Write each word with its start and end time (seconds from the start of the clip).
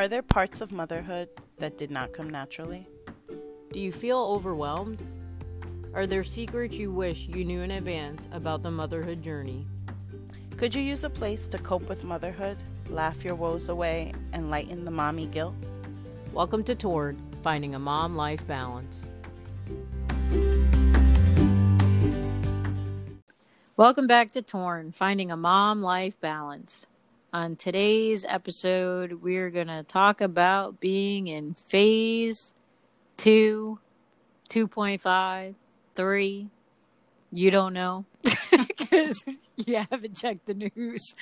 Are 0.00 0.08
there 0.08 0.22
parts 0.22 0.62
of 0.62 0.72
motherhood 0.72 1.28
that 1.58 1.76
did 1.76 1.90
not 1.90 2.14
come 2.14 2.30
naturally? 2.30 2.88
Do 3.70 3.78
you 3.78 3.92
feel 3.92 4.16
overwhelmed? 4.16 5.02
Are 5.92 6.06
there 6.06 6.24
secrets 6.24 6.76
you 6.76 6.90
wish 6.90 7.28
you 7.28 7.44
knew 7.44 7.60
in 7.60 7.70
advance 7.72 8.26
about 8.32 8.62
the 8.62 8.70
motherhood 8.70 9.20
journey? 9.20 9.66
Could 10.56 10.74
you 10.74 10.80
use 10.80 11.04
a 11.04 11.10
place 11.10 11.46
to 11.48 11.58
cope 11.58 11.86
with 11.86 12.02
motherhood, 12.02 12.56
laugh 12.88 13.22
your 13.22 13.34
woes 13.34 13.68
away, 13.68 14.14
and 14.32 14.50
lighten 14.50 14.86
the 14.86 14.90
mommy 14.90 15.26
guilt? 15.26 15.54
Welcome 16.32 16.64
to 16.64 16.74
Torn, 16.74 17.20
Finding 17.42 17.74
a 17.74 17.78
Mom 17.78 18.14
Life 18.14 18.46
Balance. 18.46 19.06
Welcome 23.76 24.06
back 24.06 24.30
to 24.30 24.40
Torn, 24.40 24.92
Finding 24.92 25.30
a 25.30 25.36
Mom 25.36 25.82
Life 25.82 26.18
Balance. 26.22 26.86
On 27.32 27.54
today's 27.54 28.24
episode, 28.28 29.22
we're 29.22 29.50
going 29.50 29.68
to 29.68 29.84
talk 29.84 30.20
about 30.20 30.80
being 30.80 31.28
in 31.28 31.54
phase 31.54 32.54
two, 33.16 33.78
2.5, 34.48 35.54
3. 35.94 36.48
You 37.30 37.50
don't 37.52 37.72
know 37.72 38.04
because 38.50 39.24
you 39.54 39.76
haven't 39.76 40.16
checked 40.16 40.46
the 40.46 40.54
news. 40.74 41.14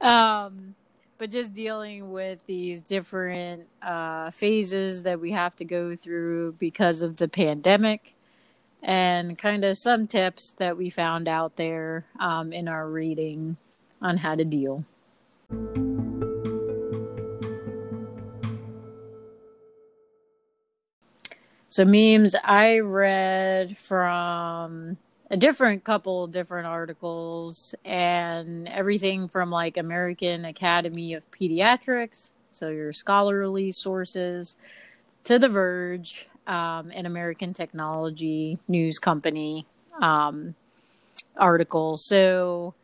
Um, 0.00 0.74
but 1.18 1.30
just 1.30 1.52
dealing 1.52 2.12
with 2.12 2.46
these 2.46 2.80
different 2.80 3.66
uh, 3.82 4.30
phases 4.30 5.02
that 5.02 5.20
we 5.20 5.32
have 5.32 5.54
to 5.56 5.66
go 5.66 5.94
through 5.94 6.52
because 6.52 7.02
of 7.02 7.18
the 7.18 7.28
pandemic 7.28 8.14
and 8.82 9.36
kind 9.36 9.66
of 9.66 9.76
some 9.76 10.06
tips 10.06 10.54
that 10.56 10.78
we 10.78 10.88
found 10.88 11.28
out 11.28 11.56
there 11.56 12.06
um, 12.18 12.54
in 12.54 12.68
our 12.68 12.88
reading 12.88 13.58
on 14.00 14.16
how 14.16 14.34
to 14.34 14.46
deal. 14.46 14.86
So, 21.72 21.86
memes 21.86 22.36
I 22.44 22.80
read 22.80 23.78
from 23.78 24.98
a 25.30 25.38
different 25.38 25.84
couple 25.84 26.26
different 26.26 26.66
articles 26.66 27.74
and 27.82 28.68
everything 28.68 29.26
from 29.26 29.50
like 29.50 29.78
American 29.78 30.44
Academy 30.44 31.14
of 31.14 31.24
Pediatrics, 31.30 32.32
so 32.52 32.68
your 32.68 32.92
scholarly 32.92 33.72
sources, 33.72 34.56
to 35.24 35.38
The 35.38 35.48
Verge, 35.48 36.28
um, 36.46 36.90
an 36.90 37.06
American 37.06 37.54
technology 37.54 38.58
news 38.68 38.98
company 38.98 39.66
um, 39.98 40.54
article. 41.38 41.96
So, 41.96 42.74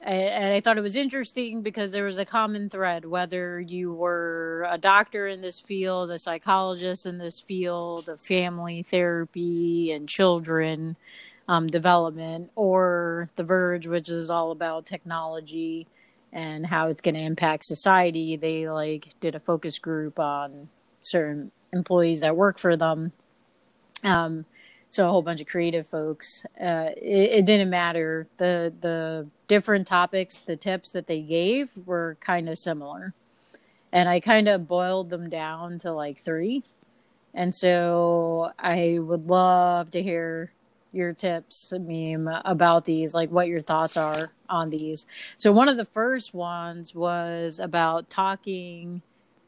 and 0.00 0.54
I 0.54 0.60
thought 0.60 0.78
it 0.78 0.82
was 0.82 0.96
interesting 0.96 1.62
because 1.62 1.90
there 1.90 2.04
was 2.04 2.18
a 2.18 2.24
common 2.24 2.70
thread 2.70 3.04
whether 3.04 3.60
you 3.60 3.92
were 3.92 4.66
a 4.70 4.78
doctor 4.78 5.26
in 5.26 5.40
this 5.40 5.58
field, 5.58 6.10
a 6.10 6.18
psychologist 6.18 7.04
in 7.04 7.18
this 7.18 7.40
field 7.40 8.08
of 8.08 8.20
family 8.20 8.82
therapy 8.82 9.90
and 9.90 10.08
children 10.08 10.96
um, 11.48 11.66
development, 11.66 12.50
or 12.54 13.30
The 13.36 13.42
Verge, 13.42 13.86
which 13.86 14.08
is 14.08 14.30
all 14.30 14.50
about 14.52 14.86
technology 14.86 15.88
and 16.32 16.66
how 16.66 16.88
it's 16.88 17.00
going 17.00 17.14
to 17.14 17.20
impact 17.20 17.64
society. 17.64 18.36
They 18.36 18.68
like 18.68 19.08
did 19.20 19.34
a 19.34 19.40
focus 19.40 19.78
group 19.78 20.18
on 20.18 20.68
certain 21.02 21.50
employees 21.72 22.20
that 22.20 22.36
work 22.36 22.58
for 22.58 22.76
them. 22.76 23.12
Um, 24.04 24.44
so 24.90 25.06
a 25.06 25.10
whole 25.10 25.22
bunch 25.22 25.40
of 25.40 25.46
creative 25.46 25.86
folks. 25.86 26.46
Uh, 26.60 26.90
it, 26.96 27.30
it, 27.40 27.46
didn't 27.46 27.70
matter. 27.70 28.26
the 28.38 28.72
The 28.80 29.26
different 29.46 29.86
topics, 29.86 30.38
the 30.38 30.56
tips 30.56 30.92
that 30.92 31.06
they 31.06 31.22
gave 31.22 31.70
were 31.84 32.16
kind 32.20 32.48
of 32.48 32.58
similar, 32.58 33.14
and 33.92 34.08
I 34.08 34.20
kind 34.20 34.48
of 34.48 34.68
boiled 34.68 35.10
them 35.10 35.28
down 35.28 35.78
to 35.80 35.92
like 35.92 36.18
three. 36.18 36.62
And 37.34 37.54
so 37.54 38.52
I 38.58 38.98
would 39.00 39.30
love 39.30 39.90
to 39.92 40.02
hear 40.02 40.50
your 40.92 41.12
tips, 41.12 41.72
meme, 41.72 42.28
about 42.44 42.84
these, 42.84 43.14
like 43.14 43.30
what 43.30 43.46
your 43.46 43.60
thoughts 43.60 43.96
are 43.96 44.30
on 44.48 44.70
these. 44.70 45.06
So 45.36 45.52
one 45.52 45.68
of 45.68 45.76
the 45.76 45.84
first 45.84 46.34
ones 46.34 46.94
was 46.94 47.60
about 47.60 48.10
talking 48.10 49.02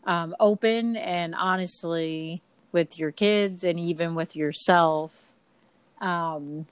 um, 0.05 0.35
open 0.39 0.97
and 0.97 1.35
honestly 1.35 2.43
with 2.73 2.99
your 2.99 3.11
kids 3.11 3.65
and 3.65 3.79
even 3.79 4.15
with 4.15 4.37
yourself. 4.37 5.30
Um, 6.01 6.67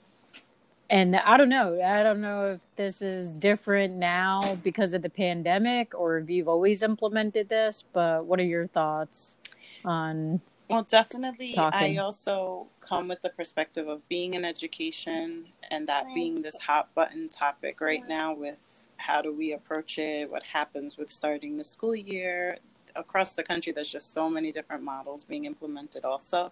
and 0.91 1.17
I 1.17 1.37
don't 1.37 1.51
know. 1.51 1.81
I 1.83 2.03
don't 2.03 2.21
know 2.21 2.53
if 2.53 2.63
this 2.77 3.03
is 3.03 3.33
different 3.33 3.95
now 3.95 4.57
because 4.63 4.95
of 4.95 5.03
the 5.03 5.11
pandemic 5.11 5.95
or 5.95 6.19
if 6.19 6.31
you've 6.31 6.49
always 6.49 6.83
implemented 6.83 7.49
this, 7.49 7.85
but 7.93 8.25
what 8.25 8.41
are 8.41 8.45
your 8.45 8.67
thoughts 8.69 9.37
on 9.85 10.41
well, 10.69 10.83
definitely. 10.83 11.55
Talking. 11.55 11.99
I 11.99 12.03
also 12.03 12.67
come 12.81 13.09
with 13.09 13.23
the 13.23 13.31
perspective 13.31 13.89
of 13.89 14.07
being 14.09 14.35
in 14.35 14.45
education 14.45 15.47
and 15.71 15.87
that 15.89 16.07
being 16.15 16.43
this 16.43 16.59
hot 16.61 16.95
button 16.95 17.27
topic 17.27 17.81
right 17.81 18.07
now 18.07 18.35
with 18.35 18.91
how 18.99 19.23
do 19.23 19.33
we 19.33 19.53
approach 19.53 19.99
it, 19.99 20.31
what 20.31 20.43
happens 20.43 20.99
with 20.99 21.11
starting 21.11 21.57
the 21.57 21.65
school 21.65 21.97
year. 21.97 22.59
Across 22.97 23.35
the 23.35 23.43
country, 23.43 23.73
there's 23.73 23.91
just 23.91 24.13
so 24.13 24.29
many 24.29 24.53
different 24.53 24.83
models 24.83 25.25
being 25.25 25.45
implemented, 25.45 26.05
also. 26.05 26.51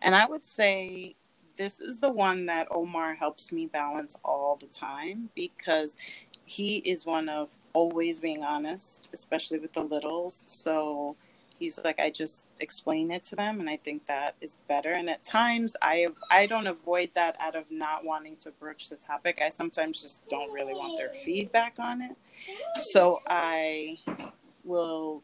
And 0.00 0.14
I 0.14 0.26
would 0.26 0.46
say 0.46 1.16
this 1.58 1.80
is 1.80 2.00
the 2.00 2.10
one 2.10 2.46
that 2.46 2.68
Omar 2.70 3.14
helps 3.14 3.52
me 3.52 3.66
balance 3.66 4.16
all 4.24 4.56
the 4.56 4.68
time 4.68 5.28
because 5.34 5.96
he 6.46 6.76
is 6.78 7.04
one 7.04 7.28
of 7.28 7.50
always 7.74 8.18
being 8.18 8.42
honest, 8.42 9.10
especially 9.12 9.58
with 9.58 9.74
the 9.74 9.82
littles. 9.82 10.44
So, 10.46 11.16
he's 11.58 11.78
like 11.84 11.98
i 11.98 12.08
just 12.08 12.44
explain 12.60 13.10
it 13.10 13.24
to 13.24 13.34
them 13.34 13.60
and 13.60 13.68
i 13.68 13.76
think 13.76 14.06
that 14.06 14.36
is 14.40 14.58
better. 14.68 14.92
And 14.92 15.10
at 15.10 15.24
times 15.24 15.76
i 15.82 16.06
i 16.30 16.46
don't 16.46 16.66
avoid 16.66 17.10
that 17.14 17.36
out 17.40 17.56
of 17.56 17.64
not 17.70 18.04
wanting 18.04 18.36
to 18.36 18.50
broach 18.52 18.88
the 18.88 18.96
topic. 18.96 19.40
I 19.44 19.48
sometimes 19.48 20.00
just 20.00 20.26
don't 20.28 20.52
really 20.52 20.74
want 20.74 20.96
their 20.96 21.12
feedback 21.12 21.76
on 21.78 22.02
it. 22.02 22.16
So 22.92 23.20
i 23.26 23.98
will 24.64 25.22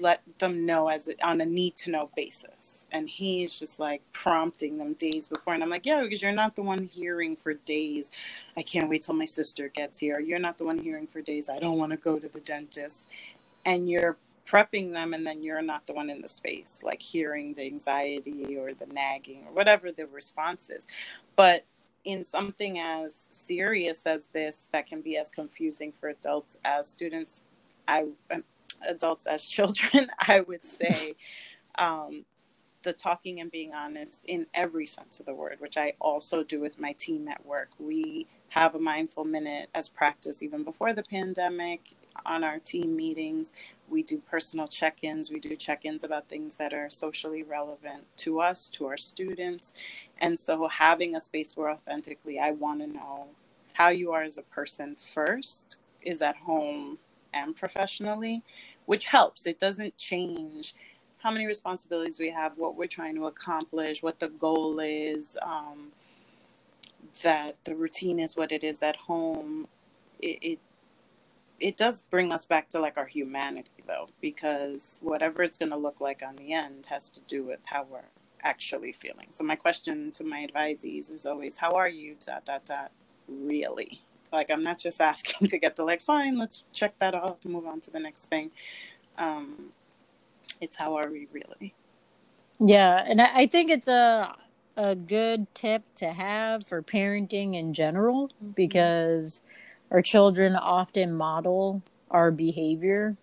let 0.00 0.22
them 0.38 0.66
know 0.66 0.88
as 0.88 1.08
a, 1.08 1.26
on 1.26 1.40
a 1.40 1.46
need 1.46 1.76
to 1.78 1.90
know 1.90 2.10
basis. 2.16 2.88
And 2.92 3.08
he's 3.08 3.58
just 3.58 3.78
like 3.78 4.02
prompting 4.12 4.78
them 4.78 4.94
days 4.94 5.26
before. 5.26 5.54
And 5.54 5.62
i'm 5.62 5.70
like 5.70 5.86
yeah 5.86 6.02
because 6.02 6.22
you're 6.22 6.32
not 6.32 6.56
the 6.56 6.62
one 6.62 6.84
hearing 6.84 7.36
for 7.36 7.54
days. 7.54 8.10
I 8.56 8.62
can't 8.62 8.88
wait 8.88 9.04
till 9.04 9.14
my 9.14 9.24
sister 9.24 9.68
gets 9.68 9.98
here. 9.98 10.20
You're 10.20 10.38
not 10.38 10.58
the 10.58 10.64
one 10.64 10.78
hearing 10.78 11.06
for 11.06 11.20
days. 11.20 11.48
I 11.48 11.58
don't 11.58 11.78
want 11.78 11.92
to 11.92 11.98
go 11.98 12.18
to 12.18 12.28
the 12.28 12.40
dentist. 12.40 13.08
And 13.64 13.88
you're 13.88 14.16
prepping 14.46 14.92
them 14.92 15.12
and 15.12 15.26
then 15.26 15.42
you're 15.42 15.62
not 15.62 15.86
the 15.88 15.92
one 15.92 16.08
in 16.08 16.20
the 16.22 16.28
space 16.28 16.82
like 16.84 17.02
hearing 17.02 17.52
the 17.54 17.62
anxiety 17.66 18.56
or 18.56 18.72
the 18.74 18.86
nagging 18.86 19.42
or 19.46 19.52
whatever 19.52 19.90
the 19.92 20.06
response 20.06 20.70
is. 20.70 20.86
But 21.36 21.64
in 22.04 22.22
something 22.22 22.78
as 22.78 23.26
serious 23.30 24.06
as 24.06 24.26
this 24.26 24.68
that 24.72 24.86
can 24.86 25.02
be 25.02 25.16
as 25.18 25.28
confusing 25.28 25.92
for 25.92 26.08
adults 26.08 26.56
as 26.64 26.88
students 26.88 27.42
i 27.88 28.06
adults 28.88 29.26
as 29.26 29.42
children 29.44 30.08
i 30.28 30.40
would 30.40 30.64
say 30.64 31.14
um, 31.78 32.24
the 32.82 32.92
talking 32.92 33.40
and 33.40 33.50
being 33.50 33.74
honest 33.74 34.22
in 34.26 34.46
every 34.54 34.86
sense 34.86 35.20
of 35.20 35.26
the 35.26 35.34
word 35.34 35.56
which 35.60 35.76
i 35.76 35.92
also 36.00 36.42
do 36.44 36.60
with 36.60 36.78
my 36.80 36.92
team 36.92 37.28
at 37.28 37.44
work 37.46 37.70
we 37.78 38.26
have 38.50 38.74
a 38.74 38.78
mindful 38.80 39.24
minute 39.24 39.68
as 39.74 39.88
practice 39.88 40.42
even 40.42 40.64
before 40.64 40.92
the 40.92 41.02
pandemic 41.04 41.82
on 42.24 42.44
our 42.44 42.58
team 42.60 42.96
meetings. 42.96 43.52
We 43.88 44.02
do 44.02 44.18
personal 44.18 44.68
check 44.68 44.98
ins. 45.02 45.30
We 45.30 45.40
do 45.40 45.56
check 45.56 45.84
ins 45.84 46.04
about 46.04 46.28
things 46.28 46.56
that 46.56 46.72
are 46.72 46.90
socially 46.90 47.42
relevant 47.42 48.04
to 48.18 48.40
us, 48.40 48.70
to 48.70 48.86
our 48.86 48.96
students. 48.96 49.74
And 50.18 50.38
so, 50.38 50.68
having 50.68 51.16
a 51.16 51.20
space 51.20 51.56
where 51.56 51.70
authentically 51.70 52.38
I 52.38 52.52
want 52.52 52.80
to 52.80 52.86
know 52.86 53.26
how 53.74 53.88
you 53.88 54.12
are 54.12 54.22
as 54.22 54.38
a 54.38 54.42
person 54.42 54.96
first 54.96 55.76
is 56.02 56.22
at 56.22 56.36
home 56.36 56.98
and 57.36 57.56
professionally, 57.56 58.44
which 58.86 59.06
helps. 59.06 59.46
It 59.46 59.60
doesn't 59.60 59.98
change 59.98 60.74
how 61.18 61.32
many 61.32 61.46
responsibilities 61.46 62.20
we 62.20 62.30
have, 62.30 62.58
what 62.58 62.76
we're 62.76 62.86
trying 62.88 63.16
to 63.16 63.26
accomplish, 63.26 64.02
what 64.02 64.20
the 64.20 64.30
goal 64.30 64.80
is, 64.80 65.38
um, 65.42 65.92
that 67.22 67.56
the 67.64 67.76
routine 67.76 68.20
is 68.20 68.36
what 68.36 68.52
it 68.52 68.64
is 68.64 68.82
at 68.82 68.96
home. 68.96 69.68
It, 70.20 70.38
it 70.42 70.58
it 71.60 71.78
does 71.78 72.02
bring 72.02 72.32
us 72.32 72.46
back 72.46 72.68
to 72.70 72.80
like 72.80 72.98
our 72.98 73.06
humanity 73.06 73.84
though 73.88 74.08
because 74.20 75.00
whatever 75.02 75.42
it's 75.42 75.58
going 75.58 75.70
to 75.72 75.78
look 75.78 76.02
like 76.02 76.22
on 76.26 76.36
the 76.36 76.52
end 76.54 76.86
has 76.88 77.10
to 77.10 77.20
do 77.28 77.44
with 77.44 77.64
how 77.66 77.86
we're 77.90 78.00
actually 78.42 78.92
feeling 78.92 79.28
so 79.32 79.44
my 79.44 79.56
question 79.56 80.12
to 80.12 80.24
my 80.24 80.46
advisees 80.54 81.12
is 81.12 81.26
always 81.26 81.58
how 81.58 81.72
are 81.72 81.88
you 81.88 82.16
dot 82.26 82.44
dot 82.46 82.64
dot 82.66 82.92
really 83.28 84.02
like 84.32 84.50
i'm 84.50 84.62
not 84.62 84.78
just 84.78 85.00
asking 85.12 85.48
to 85.48 85.58
get 85.58 85.76
the 85.76 85.84
like 85.84 86.00
fine 86.00 86.36
let's 86.38 86.64
check 86.72 86.98
that 86.98 87.14
off 87.14 87.44
move 87.44 87.66
on 87.66 87.80
to 87.80 87.90
the 87.90 88.00
next 88.00 88.26
thing 88.26 88.50
um 89.18 89.70
it's 90.60 90.76
how 90.76 90.96
are 90.96 91.10
we 91.10 91.28
really 91.32 91.74
yeah 92.60 93.04
and 93.06 93.20
i 93.20 93.46
think 93.46 93.70
it's 93.70 93.88
a 93.88 94.34
a 94.76 94.94
good 94.94 95.46
tip 95.54 95.82
to 95.96 96.06
have 96.06 96.66
for 96.66 96.82
parenting 96.82 97.54
in 97.54 97.72
general 97.72 98.28
mm-hmm. 98.28 98.50
because 98.50 99.40
our 99.90 100.02
children 100.02 100.54
often 100.54 101.14
model 101.14 101.82
our 102.10 102.30
behavior. 102.30 103.16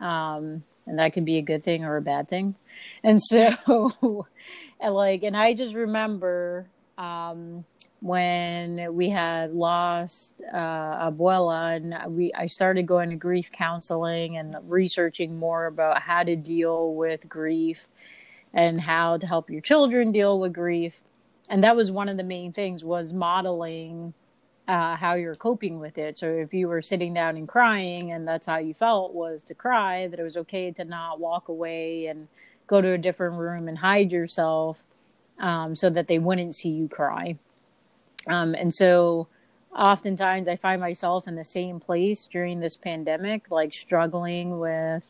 Um, 0.00 0.64
and 0.86 0.98
that 0.98 1.12
could 1.12 1.24
be 1.24 1.38
a 1.38 1.42
good 1.42 1.62
thing 1.62 1.84
or 1.84 1.96
a 1.96 2.02
bad 2.02 2.28
thing. 2.28 2.54
And 3.02 3.20
so, 3.22 4.26
and 4.80 4.94
like, 4.94 5.22
and 5.22 5.36
I 5.36 5.54
just 5.54 5.74
remember 5.74 6.66
um, 6.98 7.64
when 8.02 8.94
we 8.94 9.08
had 9.08 9.52
lost 9.52 10.34
uh, 10.52 11.10
Abuela, 11.10 11.76
and 11.76 12.16
we 12.16 12.32
I 12.34 12.46
started 12.46 12.84
going 12.84 13.10
to 13.10 13.16
grief 13.16 13.52
counseling 13.52 14.36
and 14.36 14.56
researching 14.66 15.38
more 15.38 15.66
about 15.66 16.02
how 16.02 16.24
to 16.24 16.34
deal 16.34 16.94
with 16.94 17.28
grief 17.28 17.86
and 18.52 18.80
how 18.80 19.18
to 19.18 19.26
help 19.26 19.48
your 19.50 19.60
children 19.60 20.10
deal 20.10 20.40
with 20.40 20.52
grief. 20.52 21.00
And 21.48 21.62
that 21.62 21.76
was 21.76 21.92
one 21.92 22.08
of 22.08 22.16
the 22.16 22.24
main 22.24 22.52
things 22.52 22.82
was 22.84 23.12
modeling 23.12 24.14
uh, 24.66 24.96
how 24.96 25.14
you're 25.14 25.34
coping 25.36 25.78
with 25.78 25.96
it. 25.96 26.18
So 26.18 26.26
if 26.26 26.52
you 26.52 26.66
were 26.66 26.82
sitting 26.82 27.14
down 27.14 27.36
and 27.36 27.48
crying, 27.48 28.10
and 28.10 28.26
that's 28.26 28.46
how 28.46 28.58
you 28.58 28.74
felt 28.74 29.14
was 29.14 29.42
to 29.44 29.54
cry, 29.54 30.08
that 30.08 30.18
it 30.18 30.22
was 30.24 30.36
okay 30.38 30.72
to 30.72 30.84
not 30.84 31.20
walk 31.20 31.48
away 31.48 32.06
and 32.06 32.28
go 32.66 32.80
to 32.80 32.92
a 32.92 32.98
different 32.98 33.36
room 33.36 33.68
and 33.68 33.78
hide 33.78 34.10
yourself, 34.10 34.78
um, 35.38 35.76
so 35.76 35.88
that 35.90 36.08
they 36.08 36.18
wouldn't 36.18 36.54
see 36.56 36.70
you 36.70 36.88
cry. 36.88 37.36
Um, 38.28 38.54
and 38.54 38.72
so, 38.72 39.28
oftentimes, 39.74 40.48
I 40.48 40.56
find 40.56 40.80
myself 40.80 41.26
in 41.26 41.34
the 41.34 41.44
same 41.44 41.80
place 41.80 42.28
during 42.30 42.60
this 42.60 42.76
pandemic, 42.76 43.50
like 43.50 43.72
struggling 43.72 44.58
with 44.58 45.04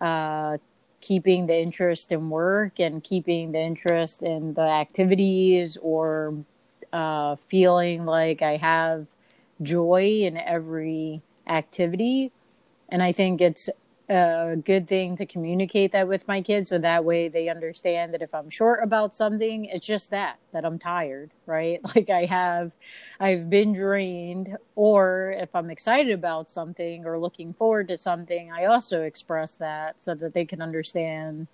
uh, 0.00 0.58
keeping 1.00 1.46
the 1.46 1.56
interest 1.58 2.12
in 2.12 2.30
work 2.30 2.80
and 2.80 3.02
keeping 3.02 3.52
the 3.52 3.60
interest 3.60 4.22
in 4.22 4.54
the 4.54 4.62
activities 4.62 5.76
or 5.82 6.34
uh, 6.92 7.36
feeling 7.48 8.04
like 8.06 8.42
I 8.42 8.56
have 8.56 9.06
joy 9.62 10.20
in 10.22 10.36
every 10.36 11.22
activity. 11.46 12.32
And 12.88 13.02
I 13.02 13.12
think 13.12 13.40
it's 13.40 13.68
a 14.08 14.56
good 14.64 14.86
thing 14.86 15.16
to 15.16 15.26
communicate 15.26 15.92
that 15.92 16.06
with 16.06 16.28
my 16.28 16.40
kids 16.40 16.70
so 16.70 16.78
that 16.78 17.04
way 17.04 17.28
they 17.28 17.48
understand 17.48 18.14
that 18.14 18.22
if 18.22 18.32
I'm 18.34 18.50
short 18.50 18.82
about 18.82 19.16
something, 19.16 19.64
it's 19.64 19.86
just 19.86 20.10
that, 20.10 20.38
that 20.52 20.64
I'm 20.64 20.78
tired, 20.78 21.30
right? 21.46 21.80
Like 21.96 22.10
I 22.10 22.26
have, 22.26 22.72
I've 23.18 23.48
been 23.48 23.72
drained, 23.72 24.56
or 24.74 25.34
if 25.38 25.54
I'm 25.56 25.70
excited 25.70 26.12
about 26.12 26.50
something 26.50 27.06
or 27.06 27.18
looking 27.18 27.52
forward 27.52 27.88
to 27.88 27.98
something, 27.98 28.52
I 28.52 28.66
also 28.66 29.02
express 29.02 29.54
that 29.54 30.02
so 30.02 30.14
that 30.14 30.34
they 30.34 30.44
can 30.44 30.60
understand 30.60 31.48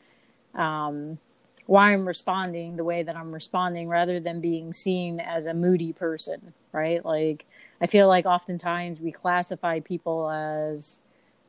um, 0.54 1.18
why 1.66 1.92
I'm 1.92 2.06
responding 2.06 2.76
the 2.76 2.84
way 2.84 3.02
that 3.02 3.16
I'm 3.16 3.32
responding 3.32 3.88
rather 3.88 4.20
than 4.20 4.40
being 4.40 4.72
seen 4.72 5.20
as 5.20 5.46
a 5.46 5.54
moody 5.54 5.92
person, 5.92 6.52
right? 6.72 7.04
Like, 7.04 7.46
I 7.80 7.86
feel 7.86 8.08
like 8.08 8.26
oftentimes 8.26 9.00
we 9.00 9.12
classify 9.12 9.80
people 9.80 10.28
as 10.28 11.00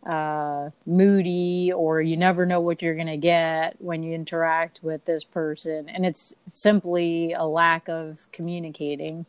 uh, 0.05 0.69
moody 0.85 1.71
or 1.71 2.01
you 2.01 2.17
never 2.17 2.45
know 2.45 2.59
what 2.59 2.81
you're 2.81 2.95
going 2.95 3.07
to 3.07 3.17
get 3.17 3.75
when 3.79 4.03
you 4.03 4.13
interact 4.13 4.79
with 4.83 5.05
this 5.05 5.23
person. 5.23 5.87
And 5.87 6.05
it's 6.05 6.33
simply 6.47 7.33
a 7.33 7.45
lack 7.45 7.87
of 7.87 8.27
communicating 8.31 9.25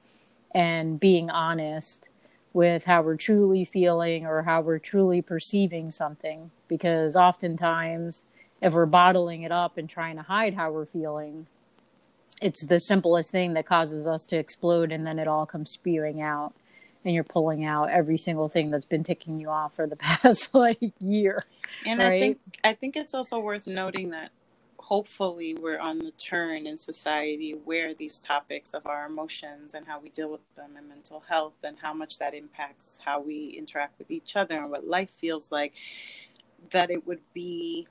and 0.53 0.99
being 0.99 1.31
honest 1.31 2.09
with 2.53 2.85
how 2.85 3.03
we're 3.03 3.17
truly 3.17 3.65
feeling 3.65 4.27
or 4.27 4.43
how 4.43 4.61
we're 4.61 4.79
truly 4.79 5.23
perceiving 5.23 5.91
something. 5.91 6.51
Because 6.69 7.17
oftentimes, 7.17 8.25
if 8.61 8.73
we're 8.73 8.87
bottling 8.87 9.43
it 9.43 9.53
up 9.53 9.77
and 9.77 9.89
trying 9.89 10.17
to 10.17 10.23
hide 10.23 10.55
how 10.55 10.71
we're 10.71 10.87
feeling, 10.87 11.47
it's 12.41 12.65
the 12.65 12.81
simplest 12.81 13.31
thing 13.31 13.55
that 13.55 13.67
causes 13.67 14.07
us 14.07 14.27
to 14.27 14.37
explode 14.37 14.91
and 14.91 15.07
then 15.07 15.19
it 15.19 15.29
all 15.29 15.47
comes 15.47 15.71
spewing 15.71 16.21
out 16.21 16.53
and 17.05 17.15
you're 17.15 17.25
pulling 17.25 17.65
out 17.65 17.91
every 17.91 18.19
single 18.19 18.49
thing 18.49 18.71
that's 18.71 18.87
been 18.87 19.05
ticking 19.05 19.39
you 19.39 19.49
off 19.51 19.75
for 19.75 19.87
the 19.87 19.97
past 19.97 20.55
like 20.55 20.79
year. 21.01 21.45
And 21.87 22.01
right? 22.01 22.13
I 22.13 22.19
think 22.19 22.39
I 22.65 22.73
think 22.73 22.97
it's 22.97 23.15
also 23.15 23.39
worth 23.39 23.67
noting 23.67 24.11
that 24.11 24.31
hopefully 24.79 25.55
we're 25.55 25.79
on 25.79 25.99
the 25.99 26.11
turn 26.13 26.67
in 26.67 26.77
society 26.77 27.53
where 27.65 27.95
these 27.95 28.19
topics 28.19 28.75
of 28.75 28.87
our 28.87 29.07
emotions 29.07 29.73
and 29.73 29.87
how 29.87 29.99
we 29.99 30.11
deal 30.11 30.31
with 30.31 30.55
them 30.57 30.73
and 30.77 30.87
mental 30.87 31.25
health 31.27 31.57
and 31.65 31.79
how 31.81 31.95
much 31.95 32.19
that 32.19 32.35
impacts 32.35 33.01
how 33.03 33.19
we 33.19 33.47
interact 33.59 33.99
with 33.99 34.11
each 34.11 34.37
other 34.37 34.59
and 34.59 34.71
what 34.71 34.87
life 34.87 35.11
feels 35.11 35.51
like 35.51 35.73
that 36.71 36.91
it 36.91 37.07
would 37.07 37.23
be 37.33 37.87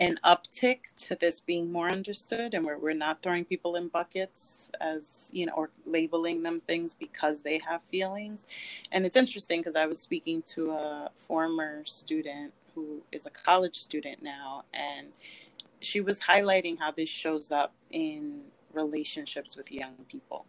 an 0.00 0.18
uptick 0.24 0.80
to 0.96 1.16
this 1.16 1.40
being 1.40 1.72
more 1.72 1.90
understood 1.90 2.54
and 2.54 2.64
where 2.64 2.78
we're 2.78 2.94
not 2.94 3.22
throwing 3.22 3.44
people 3.44 3.76
in 3.76 3.88
buckets 3.88 4.70
as 4.80 5.30
you 5.32 5.46
know 5.46 5.52
or 5.54 5.70
labeling 5.86 6.42
them 6.42 6.60
things 6.60 6.94
because 6.94 7.42
they 7.42 7.58
have 7.58 7.82
feelings. 7.84 8.46
And 8.92 9.06
it's 9.06 9.16
interesting 9.16 9.60
because 9.60 9.76
i 9.76 9.86
was 9.86 10.00
speaking 10.00 10.42
to 10.42 10.72
a 10.72 11.10
former 11.16 11.84
student 11.86 12.52
who 12.74 13.02
is 13.12 13.26
a 13.26 13.30
college 13.30 13.76
student 13.78 14.22
now 14.22 14.64
and 14.74 15.08
she 15.80 16.00
was 16.00 16.20
highlighting 16.20 16.78
how 16.78 16.90
this 16.90 17.08
shows 17.08 17.52
up 17.52 17.74
in 17.90 18.42
relationships 18.72 19.56
with 19.56 19.72
young 19.72 19.94
people 20.08 20.46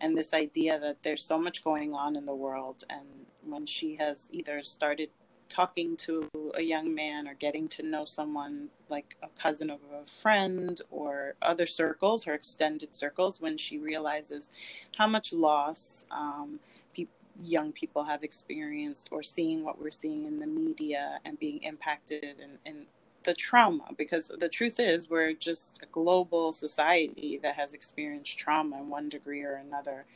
and 0.00 0.16
this 0.16 0.34
idea 0.34 0.78
that 0.80 1.02
there's 1.02 1.24
so 1.24 1.38
much 1.38 1.64
going 1.64 1.94
on 1.94 2.16
in 2.16 2.26
the 2.26 2.34
world 2.34 2.84
and 2.90 3.06
when 3.44 3.66
she 3.66 3.96
has 3.96 4.28
either 4.32 4.62
started 4.62 5.10
talking 5.50 5.96
to 5.96 6.26
a 6.54 6.62
young 6.62 6.94
man 6.94 7.28
or 7.28 7.34
getting 7.34 7.68
to 7.68 7.82
know 7.82 8.04
someone 8.04 8.68
like 8.88 9.16
a 9.22 9.28
cousin 9.38 9.68
of 9.68 9.80
a 9.92 10.06
friend 10.06 10.80
or 10.90 11.34
other 11.42 11.66
circles 11.66 12.26
or 12.26 12.32
extended 12.32 12.94
circles 12.94 13.40
when 13.40 13.58
she 13.58 13.76
realizes 13.76 14.50
how 14.96 15.06
much 15.06 15.32
loss 15.32 16.06
um, 16.10 16.58
pe- 16.96 17.06
young 17.42 17.72
people 17.72 18.04
have 18.04 18.22
experienced 18.22 19.08
or 19.10 19.22
seeing 19.22 19.64
what 19.64 19.78
we're 19.78 19.90
seeing 19.90 20.24
in 20.24 20.38
the 20.38 20.46
media 20.46 21.18
and 21.24 21.38
being 21.38 21.62
impacted 21.62 22.36
and, 22.40 22.58
and 22.64 22.86
the 23.24 23.34
trauma. 23.34 23.84
Because 23.98 24.30
the 24.38 24.48
truth 24.48 24.78
is 24.78 25.10
we're 25.10 25.34
just 25.34 25.80
a 25.82 25.86
global 25.86 26.52
society 26.52 27.38
that 27.42 27.56
has 27.56 27.74
experienced 27.74 28.38
trauma 28.38 28.78
in 28.78 28.88
one 28.88 29.08
degree 29.08 29.42
or 29.42 29.54
another 29.54 30.06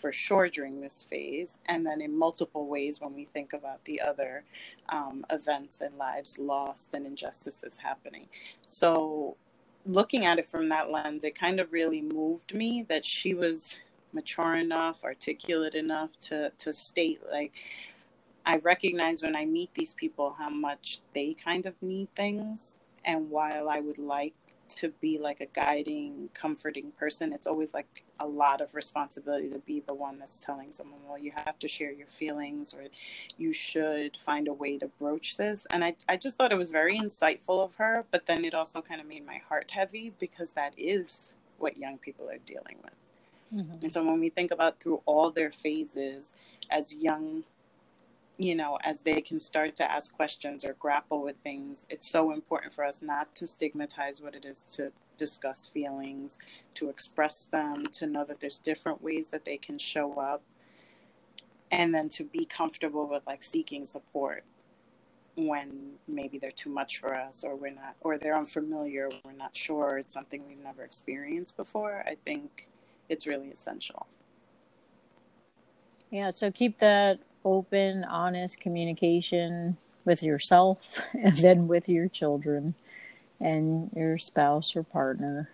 for 0.00 0.12
sure 0.12 0.48
during 0.48 0.80
this 0.80 1.04
phase, 1.04 1.58
and 1.66 1.86
then 1.86 2.00
in 2.00 2.16
multiple 2.16 2.66
ways 2.66 3.00
when 3.00 3.14
we 3.14 3.26
think 3.26 3.52
about 3.52 3.84
the 3.84 4.00
other 4.00 4.44
um, 4.88 5.24
events 5.30 5.80
and 5.80 5.96
lives 5.98 6.38
lost 6.38 6.94
and 6.94 7.06
injustices 7.06 7.78
happening. 7.78 8.26
So, 8.66 9.36
looking 9.86 10.24
at 10.24 10.38
it 10.38 10.46
from 10.46 10.68
that 10.70 10.90
lens, 10.90 11.24
it 11.24 11.34
kind 11.38 11.60
of 11.60 11.72
really 11.72 12.02
moved 12.02 12.54
me 12.54 12.84
that 12.88 13.04
she 13.04 13.34
was 13.34 13.76
mature 14.12 14.54
enough, 14.56 15.04
articulate 15.04 15.74
enough 15.74 16.10
to 16.22 16.50
to 16.58 16.72
state 16.72 17.20
like. 17.30 17.62
I 18.46 18.56
recognize 18.56 19.22
when 19.22 19.36
I 19.36 19.44
meet 19.44 19.72
these 19.74 19.92
people 19.92 20.34
how 20.38 20.48
much 20.48 21.00
they 21.12 21.34
kind 21.34 21.66
of 21.66 21.74
need 21.82 22.08
things. 22.16 22.78
And 23.04 23.30
while 23.30 23.68
I 23.68 23.80
would 23.80 23.98
like 23.98 24.34
to 24.76 24.88
be 25.00 25.18
like 25.18 25.40
a 25.40 25.46
guiding, 25.46 26.28
comforting 26.34 26.92
person, 26.92 27.32
it's 27.32 27.46
always 27.46 27.74
like 27.74 28.04
a 28.18 28.26
lot 28.26 28.60
of 28.60 28.74
responsibility 28.74 29.50
to 29.50 29.58
be 29.60 29.80
the 29.80 29.94
one 29.94 30.18
that's 30.18 30.40
telling 30.40 30.70
someone, 30.70 31.00
well, 31.06 31.18
you 31.18 31.32
have 31.34 31.58
to 31.58 31.68
share 31.68 31.92
your 31.92 32.06
feelings 32.06 32.74
or 32.74 32.84
you 33.38 33.52
should 33.52 34.16
find 34.18 34.48
a 34.48 34.52
way 34.52 34.78
to 34.78 34.88
broach 34.98 35.36
this. 35.36 35.66
And 35.70 35.84
I, 35.84 35.94
I 36.08 36.16
just 36.16 36.36
thought 36.36 36.52
it 36.52 36.58
was 36.58 36.70
very 36.70 36.98
insightful 36.98 37.64
of 37.64 37.74
her, 37.76 38.04
but 38.10 38.26
then 38.26 38.44
it 38.44 38.54
also 38.54 38.80
kind 38.80 39.00
of 39.00 39.06
made 39.06 39.26
my 39.26 39.40
heart 39.48 39.70
heavy 39.70 40.12
because 40.18 40.52
that 40.52 40.74
is 40.76 41.34
what 41.58 41.76
young 41.76 41.98
people 41.98 42.28
are 42.28 42.38
dealing 42.46 42.76
with. 42.82 42.92
Mm-hmm. 43.54 43.84
And 43.84 43.92
so 43.92 44.04
when 44.04 44.20
we 44.20 44.28
think 44.28 44.50
about 44.50 44.80
through 44.80 45.02
all 45.06 45.30
their 45.30 45.50
phases 45.50 46.34
as 46.70 46.94
young 46.94 47.44
you 48.40 48.54
know, 48.54 48.78
as 48.84 49.02
they 49.02 49.20
can 49.20 49.38
start 49.38 49.76
to 49.76 49.90
ask 49.92 50.14
questions 50.16 50.64
or 50.64 50.72
grapple 50.78 51.22
with 51.22 51.36
things, 51.44 51.86
it's 51.90 52.10
so 52.10 52.32
important 52.32 52.72
for 52.72 52.86
us 52.86 53.02
not 53.02 53.34
to 53.34 53.46
stigmatize 53.46 54.22
what 54.22 54.34
it 54.34 54.46
is 54.46 54.62
to 54.62 54.90
discuss 55.18 55.68
feelings, 55.68 56.38
to 56.72 56.88
express 56.88 57.44
them, 57.44 57.84
to 57.92 58.06
know 58.06 58.24
that 58.24 58.40
there's 58.40 58.58
different 58.58 59.02
ways 59.02 59.28
that 59.28 59.44
they 59.44 59.58
can 59.58 59.76
show 59.76 60.14
up, 60.14 60.42
and 61.70 61.94
then 61.94 62.08
to 62.08 62.24
be 62.24 62.46
comfortable 62.46 63.06
with 63.06 63.26
like 63.26 63.42
seeking 63.42 63.84
support 63.84 64.42
when 65.36 65.92
maybe 66.08 66.38
they're 66.38 66.50
too 66.50 66.70
much 66.70 66.98
for 66.98 67.14
us 67.14 67.44
or 67.44 67.56
we're 67.56 67.70
not 67.70 67.94
or 68.00 68.18
they're 68.18 68.36
unfamiliar 68.36 69.08
we're 69.24 69.32
not 69.32 69.54
sure 69.54 69.98
it's 69.98 70.12
something 70.12 70.46
we've 70.48 70.62
never 70.62 70.82
experienced 70.82 71.56
before. 71.56 72.02
I 72.06 72.16
think 72.24 72.68
it's 73.08 73.26
really 73.26 73.50
essential. 73.50 74.06
Yeah 76.10 76.30
so 76.30 76.50
keep 76.50 76.78
that 76.78 77.20
open, 77.44 78.04
honest 78.04 78.60
communication 78.60 79.76
with 80.04 80.22
yourself 80.22 81.02
and 81.12 81.36
then 81.38 81.68
with 81.68 81.88
your 81.88 82.08
children 82.08 82.74
and 83.40 83.90
your 83.94 84.18
spouse 84.18 84.76
or 84.76 84.82
partner. 84.82 85.48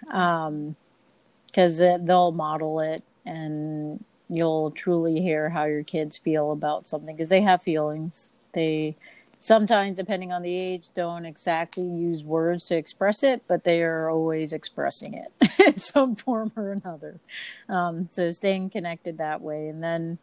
Because 1.47 1.81
um, 1.81 2.07
they'll 2.07 2.33
model 2.33 2.81
it 2.81 3.03
and 3.25 4.05
you'll 4.29 4.71
truly 4.73 5.21
hear 5.21 5.49
how 5.49 5.65
your 5.65 5.85
kids 5.85 6.19
feel 6.19 6.53
about 6.53 6.89
something 6.89 7.15
because 7.15 7.29
they 7.29 7.43
have 7.43 7.63
feelings. 7.63 8.33
They 8.53 8.97
sometimes, 9.39 9.97
depending 9.97 10.33
on 10.33 10.43
the 10.43 10.55
age, 10.55 10.89
don't 10.95 11.25
exactly 11.25 11.85
use 11.85 12.23
words 12.23 12.67
to 12.67 12.77
express 12.77 13.23
it, 13.23 13.43
but 13.47 13.65
they 13.65 13.83
are 13.83 14.11
always 14.11 14.53
expressing 14.53 15.15
it 15.15 15.33
in 15.67 15.77
some 15.77 16.15
form 16.15 16.53
or 16.57 16.73
another. 16.73 17.21
Um, 17.69 18.09
so 18.11 18.31
staying 18.31 18.71
connected 18.71 19.19
that 19.19 19.41
way. 19.41 19.69
And 19.69 19.83
then 19.83 20.19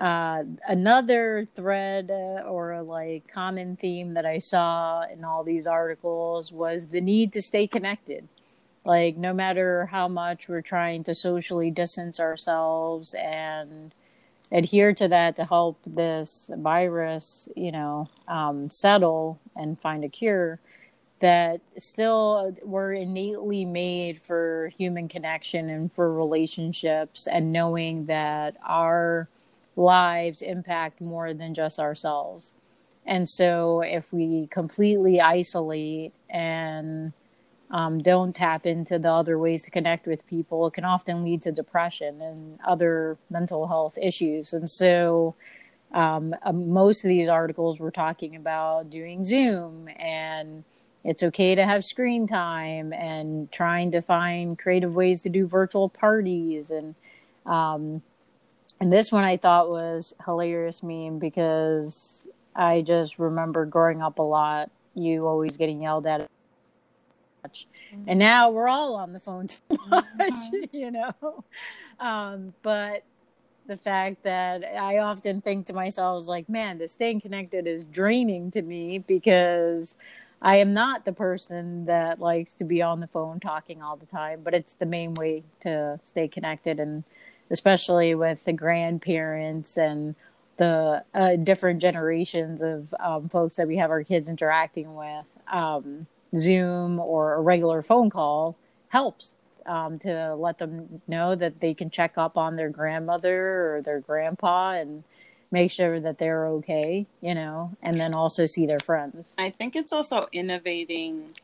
uh, 0.00 0.44
another 0.66 1.46
thread 1.54 2.10
uh, 2.10 2.42
or 2.48 2.72
a 2.72 2.82
like 2.82 3.28
common 3.28 3.76
theme 3.76 4.14
that 4.14 4.24
I 4.24 4.38
saw 4.38 5.02
in 5.02 5.24
all 5.24 5.44
these 5.44 5.66
articles 5.66 6.50
was 6.50 6.86
the 6.86 7.02
need 7.02 7.34
to 7.34 7.42
stay 7.42 7.66
connected. 7.66 8.26
Like 8.82 9.18
no 9.18 9.34
matter 9.34 9.86
how 9.86 10.08
much 10.08 10.48
we're 10.48 10.62
trying 10.62 11.04
to 11.04 11.14
socially 11.14 11.70
distance 11.70 12.18
ourselves 12.18 13.12
and 13.12 13.92
adhere 14.50 14.94
to 14.94 15.06
that 15.08 15.36
to 15.36 15.44
help 15.44 15.78
this 15.86 16.50
virus, 16.56 17.50
you 17.54 17.70
know, 17.70 18.08
um, 18.26 18.70
settle 18.70 19.38
and 19.54 19.78
find 19.78 20.02
a 20.02 20.08
cure, 20.08 20.60
that 21.20 21.60
still 21.76 22.56
we're 22.64 22.94
innately 22.94 23.66
made 23.66 24.22
for 24.22 24.72
human 24.78 25.08
connection 25.08 25.68
and 25.68 25.92
for 25.92 26.10
relationships 26.14 27.26
and 27.26 27.52
knowing 27.52 28.06
that 28.06 28.56
our 28.66 29.28
lives 29.80 30.42
impact 30.42 31.00
more 31.00 31.32
than 31.34 31.54
just 31.54 31.78
ourselves. 31.78 32.54
And 33.06 33.28
so 33.28 33.80
if 33.80 34.12
we 34.12 34.46
completely 34.50 35.20
isolate 35.20 36.12
and 36.28 37.12
um, 37.70 38.02
don't 38.02 38.34
tap 38.34 38.66
into 38.66 38.98
the 38.98 39.10
other 39.10 39.38
ways 39.38 39.62
to 39.64 39.70
connect 39.70 40.06
with 40.06 40.26
people, 40.26 40.66
it 40.66 40.74
can 40.74 40.84
often 40.84 41.24
lead 41.24 41.42
to 41.42 41.52
depression 41.52 42.20
and 42.20 42.58
other 42.66 43.16
mental 43.30 43.66
health 43.66 43.96
issues. 44.00 44.52
And 44.52 44.68
so, 44.70 45.34
um, 45.92 46.34
uh, 46.44 46.52
most 46.52 47.04
of 47.04 47.08
these 47.08 47.28
articles 47.28 47.80
were 47.80 47.90
talking 47.90 48.36
about 48.36 48.90
doing 48.90 49.24
Zoom 49.24 49.88
and 49.98 50.62
it's 51.02 51.22
okay 51.22 51.54
to 51.54 51.64
have 51.64 51.84
screen 51.84 52.26
time 52.26 52.92
and 52.92 53.50
trying 53.50 53.90
to 53.92 54.02
find 54.02 54.58
creative 54.58 54.94
ways 54.94 55.22
to 55.22 55.28
do 55.28 55.46
virtual 55.46 55.88
parties 55.88 56.70
and 56.70 56.94
um, 57.46 58.02
and 58.80 58.92
this 58.92 59.12
one 59.12 59.24
I 59.24 59.36
thought 59.36 59.70
was 59.70 60.14
hilarious 60.24 60.82
meme 60.82 61.18
because 61.18 62.26
I 62.54 62.82
just 62.82 63.18
remember 63.18 63.66
growing 63.66 64.02
up 64.02 64.18
a 64.18 64.22
lot, 64.22 64.70
you 64.94 65.26
always 65.26 65.56
getting 65.56 65.82
yelled 65.82 66.06
at 66.06 66.28
Mm-hmm. 67.42 68.04
And 68.06 68.18
now 68.18 68.50
we're 68.50 68.68
all 68.68 68.94
on 68.96 69.12
the 69.12 69.20
phone 69.20 69.46
too 69.46 69.60
much, 69.88 70.02
mm-hmm. 70.18 70.64
you 70.76 70.90
know. 70.90 71.44
Um, 71.98 72.54
but 72.62 73.02
the 73.66 73.76
fact 73.76 74.22
that 74.24 74.64
I 74.64 74.98
often 74.98 75.40
think 75.40 75.66
to 75.66 75.72
myself, 75.72 76.26
like, 76.26 76.48
man, 76.48 76.78
the 76.78 76.88
staying 76.88 77.20
connected 77.20 77.66
is 77.66 77.84
draining 77.84 78.50
to 78.52 78.62
me 78.62 78.98
because 78.98 79.96
I 80.42 80.56
am 80.56 80.72
not 80.72 81.04
the 81.04 81.12
person 81.12 81.84
that 81.86 82.20
likes 82.20 82.54
to 82.54 82.64
be 82.64 82.82
on 82.82 83.00
the 83.00 83.06
phone 83.06 83.40
talking 83.40 83.82
all 83.82 83.96
the 83.96 84.06
time, 84.06 84.40
but 84.42 84.54
it's 84.54 84.72
the 84.72 84.86
main 84.86 85.14
way 85.14 85.44
to 85.60 85.98
stay 86.02 86.28
connected. 86.28 86.80
And 86.80 87.04
especially 87.50 88.14
with 88.14 88.44
the 88.44 88.52
grandparents 88.52 89.76
and 89.76 90.14
the 90.56 91.02
uh, 91.14 91.36
different 91.36 91.80
generations 91.80 92.60
of 92.60 92.94
um, 93.00 93.28
folks 93.28 93.56
that 93.56 93.66
we 93.66 93.76
have 93.76 93.90
our 93.90 94.04
kids 94.04 94.28
interacting 94.28 94.94
with. 94.94 95.26
Um, 95.50 96.06
Zoom 96.36 97.00
or 97.00 97.34
a 97.34 97.40
regular 97.40 97.82
phone 97.82 98.10
call 98.10 98.56
helps 98.88 99.34
um, 99.66 99.98
to 100.00 100.34
let 100.34 100.58
them 100.58 101.00
know 101.08 101.34
that 101.34 101.60
they 101.60 101.74
can 101.74 101.90
check 101.90 102.16
up 102.16 102.36
on 102.36 102.56
their 102.56 102.70
grandmother 102.70 103.76
or 103.76 103.82
their 103.82 104.00
grandpa 104.00 104.72
and 104.72 105.02
make 105.50 105.70
sure 105.70 105.98
that 105.98 106.18
they're 106.18 106.46
okay, 106.46 107.06
you 107.20 107.34
know, 107.34 107.76
and 107.82 107.94
then 107.98 108.14
also 108.14 108.46
see 108.46 108.66
their 108.66 108.78
friends. 108.78 109.34
I 109.38 109.50
think 109.50 109.74
it's 109.74 109.92
also 109.92 110.28
innovating 110.32 111.34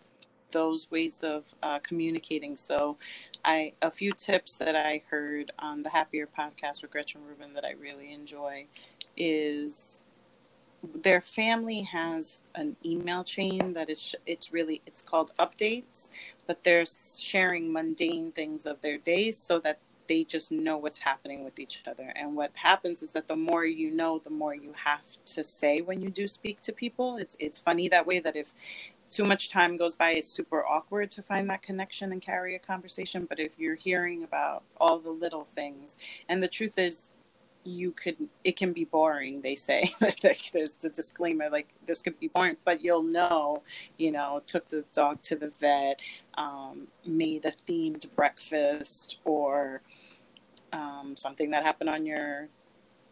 those 0.51 0.91
ways 0.91 1.23
of 1.23 1.55
uh, 1.63 1.79
communicating. 1.81 2.57
So, 2.57 2.97
I 3.45 3.73
a 3.83 3.91
few 3.91 4.13
tips 4.13 4.59
that 4.59 4.77
I 4.77 5.03
heard 5.09 5.53
on 5.59 5.83
the 5.83 5.91
Happier 5.91 6.27
podcast 6.27 6.83
with 6.83 6.91
Gretchen 6.91 7.23
Rubin 7.25 7.55
that 7.55 7.65
I 7.65 7.73
really 7.73 8.13
enjoy 8.13 8.67
is 9.17 10.05
their 10.95 11.21
family 11.21 11.83
has 11.83 12.45
an 12.55 12.77
email 12.85 13.25
chain 13.25 13.73
that 13.73 13.91
is 13.91 14.15
it's 14.27 14.53
really 14.53 14.83
it's 14.87 15.01
called 15.01 15.33
updates 15.39 16.09
but 16.47 16.63
they're 16.65 16.85
sharing 17.19 17.73
mundane 17.73 18.31
things 18.33 18.67
of 18.67 18.81
their 18.83 18.99
days 18.99 19.39
so 19.39 19.59
that 19.59 19.79
they 20.09 20.23
just 20.23 20.53
know 20.53 20.77
what's 20.77 20.99
happening 20.99 21.45
with 21.45 21.59
each 21.59 21.83
other 21.89 22.13
and 22.15 22.37
what 22.37 22.51
happens 22.55 23.03
is 23.03 23.11
that 23.11 23.27
the 23.27 23.35
more 23.35 23.65
you 23.65 23.91
know 23.91 24.21
the 24.23 24.31
more 24.31 24.55
you 24.55 24.73
have 24.77 25.05
to 25.25 25.43
say 25.43 25.81
when 25.81 26.01
you 26.01 26.09
do 26.11 26.29
speak 26.29 26.61
to 26.61 26.73
people 26.73 27.17
it's 27.17 27.37
it's 27.41 27.59
funny 27.59 27.89
that 27.89 28.07
way 28.07 28.21
that 28.21 28.37
if 28.37 28.55
too 29.11 29.25
much 29.25 29.51
time 29.51 29.77
goes 29.77 29.95
by 29.95 30.13
it's 30.13 30.29
super 30.29 30.67
awkward 30.67 31.11
to 31.13 31.23
find 31.23 31.49
that 31.51 31.63
connection 31.63 32.13
and 32.13 32.21
carry 32.21 32.55
a 32.55 32.59
conversation. 32.59 33.27
But 33.29 33.41
if 33.41 33.53
you're 33.59 33.75
hearing 33.77 34.25
about 34.25 34.63
all 34.81 34.99
the 34.99 35.11
little 35.11 35.45
things 35.45 35.97
and 36.29 36.43
the 36.43 36.49
truth 36.49 36.79
is 36.79 37.05
you 37.65 37.91
could 37.91 38.17
it 38.45 38.57
can 38.57 38.73
be 38.73 38.85
boring 38.85 39.41
they 39.41 39.55
say. 39.55 39.91
There's 40.23 40.75
the 40.75 40.91
disclaimer 40.95 41.51
like 41.51 41.69
this 41.85 42.01
could 42.03 42.19
be 42.21 42.29
boring 42.29 42.57
but 42.65 42.83
you'll 42.83 43.03
know 43.03 43.63
you 43.99 44.13
know 44.13 44.43
took 44.47 44.69
the 44.69 44.85
dog 44.95 45.23
to 45.23 45.37
the 45.37 45.49
vet 45.49 46.01
um, 46.35 46.87
made 47.05 47.45
a 47.45 47.53
themed 47.67 48.07
breakfast 48.15 49.19
or 49.25 49.83
um, 50.73 51.17
something 51.17 51.51
that 51.51 51.65
happened 51.65 51.91
on 51.91 52.07
your 52.07 52.49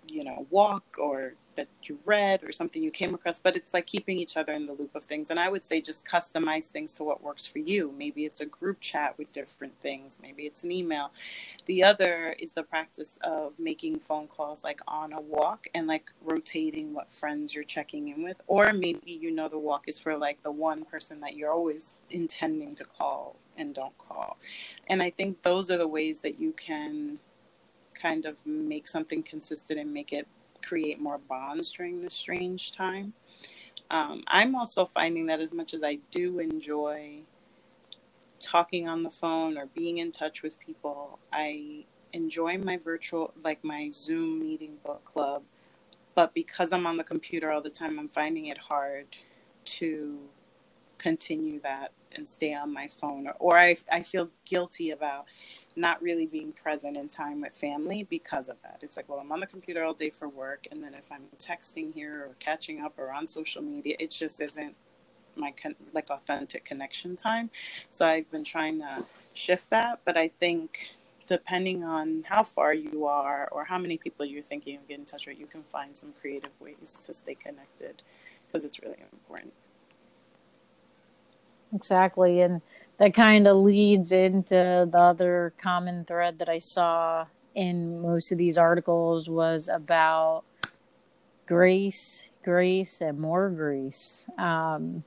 you 0.07 0.25
know 0.25 0.47
walk 0.51 0.85
or 0.99 1.35
that 1.57 1.69
you 1.85 1.99
read 2.05 2.43
or 2.45 2.53
something 2.53 2.83
you 2.83 2.91
came 2.91 3.15
across, 3.15 3.39
but 3.39 3.57
it's 3.57 3.75
like 3.75 3.87
keeping 3.87 4.19
each 4.19 4.37
other 4.37 4.53
in 4.53 4.67
the 4.67 4.73
loop 4.73 4.95
of 4.95 5.05
things. 5.05 5.31
And 5.31 5.39
I 5.39 5.49
would 5.49 5.65
say 5.65 5.81
just 5.81 6.07
customize 6.07 6.69
things 6.69 6.93
to 6.95 7.05
what 7.05 7.23
works 7.23 7.47
for 7.47 7.59
you. 7.59 7.93
Maybe 7.97 8.25
it's 8.25 8.41
a 8.41 8.47
group 8.47 8.81
chat 8.81 9.17
with 9.19 9.31
different 9.31 9.75
things, 9.81 10.19
maybe 10.21 10.45
it's 10.45 10.65
an 10.65 10.73
email. 10.73 11.13
The 11.67 11.85
other 11.85 12.35
is 12.39 12.53
the 12.53 12.63
practice 12.63 13.19
of 13.23 13.53
making 13.59 14.01
phone 14.01 14.27
calls 14.27 14.65
like 14.65 14.81
on 14.87 15.13
a 15.13 15.21
walk 15.21 15.67
and 15.75 15.87
like 15.87 16.11
rotating 16.23 16.95
what 16.95 17.11
friends 17.11 17.55
you're 17.55 17.65
checking 17.65 18.09
in 18.09 18.23
with. 18.23 18.41
Or 18.47 18.73
maybe 18.73 19.13
you 19.13 19.31
know 19.31 19.49
the 19.49 19.59
walk 19.59 19.89
is 19.89 19.99
for 19.99 20.17
like 20.17 20.43
the 20.43 20.53
one 20.53 20.85
person 20.85 21.21
that 21.21 21.35
you're 21.37 21.53
always 21.53 21.95
intending 22.11 22.75
to 22.77 22.85
call 22.85 23.37
and 23.57 23.75
don't 23.75 23.97
call. 23.99 24.39
And 24.89 25.03
I 25.03 25.11
think 25.11 25.43
those 25.43 25.71
are 25.71 25.79
the 25.79 25.89
ways 25.89 26.21
that 26.21 26.39
you 26.39 26.53
can 26.53 27.19
kind 27.95 28.27
of 28.27 28.45
make 28.47 28.87
something 28.89 29.23
consistent 29.23 29.79
and 29.79 29.93
make 29.93 30.13
it 30.13 30.27
create 30.65 31.01
more 31.01 31.19
bonds 31.19 31.73
during 31.73 32.01
this 32.01 32.15
strange 32.15 32.73
time. 32.73 33.13
Um, 33.91 34.25
I'm 34.27 34.55
also 34.55 34.87
finding 34.87 35.27
that 35.27 35.41
as 35.41 35.53
much 35.53 35.75
as 35.75 35.83
I 35.83 35.99
do 36.11 36.39
enjoy 36.39 37.21
talking 38.41 38.89
on 38.89 39.03
the 39.03 39.11
phone 39.11 39.57
or 39.57 39.67
being 39.67 39.99
in 39.99 40.13
touch 40.13 40.43
with 40.43 40.59
people, 40.59 41.19
I 41.33 41.85
enjoy 42.13 42.59
my 42.59 42.77
virtual, 42.77 43.33
like 43.43 43.63
my 43.65 43.91
Zoom 43.93 44.41
meeting 44.41 44.77
book 44.85 45.05
club. 45.05 45.43
But 46.15 46.35
because 46.35 46.73
I'm 46.73 46.87
on 46.87 46.97
the 46.97 47.05
computer 47.05 47.51
all 47.51 47.61
the 47.61 47.71
time, 47.71 47.99
I'm 47.99 48.09
finding 48.09 48.47
it 48.47 48.59
hard 48.59 49.07
to 49.65 50.21
continue 50.99 51.61
that 51.61 51.93
and 52.13 52.27
stay 52.27 52.55
on 52.55 52.73
my 52.73 52.89
phone. 52.89 53.27
Or, 53.27 53.35
or 53.39 53.59
I, 53.59 53.77
I 53.91 54.03
feel 54.03 54.31
guilty 54.45 54.91
about 54.91 55.27
not 55.77 56.03
really 56.03 56.27
being 56.27 56.53
present 56.53 56.97
in 56.97 57.09
time 57.09 57.41
with 57.43 57.55
family 57.55 58.05
because 58.05 58.49
of 58.49 58.57
that. 58.63 58.81
It's 58.83 58.97
like, 58.97 59.09
well, 59.09 59.19
I'm 59.21 59.33
on 59.33 59.41
the 59.41 59.47
computer 59.47 59.85
all 59.85 59.95
day 59.95 60.11
for 60.11 60.29
work, 60.29 60.67
and 60.71 60.83
then 60.83 60.95
if 60.95 61.13
I'm 61.13 61.25
texting 61.39 61.93
here 61.95 62.23
or 62.29 62.37
catching 62.41 62.81
up 62.81 62.95
or 62.99 63.13
on 63.13 63.29
social 63.29 63.63
media, 63.63 63.97
it 64.01 64.11
just 64.11 64.41
isn't 64.41 64.77
my 65.37 65.53
con- 65.53 65.77
like 65.93 66.11
authentic 66.11 66.65
connection 66.65 67.17
time. 67.17 67.51
So 67.91 68.07
I've 68.07 68.31
been 68.31 68.45
trying 68.45 68.81
to 68.81 69.05
shift 69.35 69.71
that, 69.71 70.01
but 70.05 70.17
I 70.17 70.29
think 70.29 70.95
depending 71.27 71.85
on 71.85 72.25
how 72.29 72.43
far 72.43 72.75
you 72.75 73.07
are 73.07 73.49
or 73.53 73.65
how 73.65 73.79
many 73.79 73.97
people 73.99 74.27
you're 74.27 74.43
thinking 74.43 74.77
of 74.77 74.89
getting 74.89 75.03
in 75.03 75.07
touch 75.07 75.27
with, 75.27 75.39
you 75.39 75.47
can 75.47 75.63
find 75.65 75.97
some 75.97 76.15
creative 76.21 76.53
ways 76.61 77.03
to 77.07 77.15
stay 77.15 77.35
connected 77.35 78.03
because 78.47 78.65
it's 78.65 78.81
really 78.83 78.99
important. 79.13 79.53
Exactly, 81.75 82.41
and 82.41 82.63
that 82.99 83.15
kind 83.15 83.47
of 83.47 83.57
leads 83.57 84.13
into 84.13 84.89
the 84.91 84.99
other 84.99 85.53
common 85.59 86.05
thread 86.05 86.39
that 86.39 86.49
I 86.49 86.59
saw 86.59 87.27
in 87.55 88.01
most 88.01 88.33
of 88.33 88.39
these 88.39 88.59
articles 88.59 89.29
was 89.29 89.69
about 89.69 90.43
grace, 91.47 92.29
grace, 92.45 93.01
and 93.01 93.19
more 93.19 93.51
grace, 93.51 94.29
um, 94.39 95.05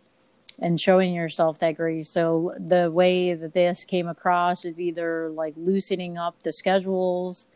and 0.59 0.79
showing 0.79 1.13
yourself 1.13 1.59
that 1.59 1.77
grace. 1.77 2.09
So 2.09 2.53
the 2.57 2.89
way 2.91 3.33
that 3.33 3.53
this 3.53 3.85
came 3.85 4.07
across 4.07 4.65
is 4.65 4.79
either 4.79 5.29
like 5.29 5.53
loosening 5.55 6.17
up 6.17 6.41
the 6.43 6.51
schedules, 6.51 7.47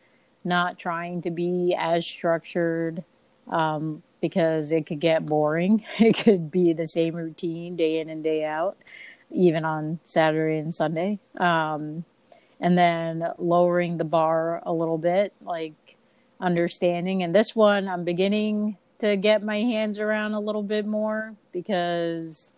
not 0.44 0.78
trying 0.78 1.22
to 1.24 1.32
be 1.32 1.76
as 1.78 2.06
structured. 2.06 3.04
Um, 3.48 4.04
because 4.22 4.72
it 4.72 4.86
could 4.86 5.00
get 5.00 5.26
boring. 5.26 5.84
It 6.00 6.16
could 6.16 6.52
be 6.52 6.74
the 6.74 6.86
same 6.86 7.16
routine 7.16 7.76
day 7.76 8.00
in 8.00 8.10
and 8.10 8.24
day 8.24 8.46
out 8.46 8.78
even 9.32 9.66
on 9.66 10.00
Saturday 10.04 10.58
and 10.58 10.74
Sunday. 10.74 11.20
Um, 11.40 12.06
and 12.60 12.78
then 12.78 13.28
lowering 13.38 13.98
the 13.98 14.06
bar 14.06 14.62
a 14.66 14.72
little 14.72 14.98
bit, 14.98 15.34
like 15.42 15.74
understanding. 16.40 17.24
And 17.24 17.34
this 17.34 17.56
one, 17.56 17.88
I'm 17.88 18.04
beginning 18.04 18.78
to 19.00 19.18
get 19.18 19.44
my 19.44 19.62
hands 19.62 20.00
around 20.00 20.34
a 20.34 20.40
little 20.40 20.62
bit 20.62 20.86
more 20.86 21.36
because, 21.52 22.52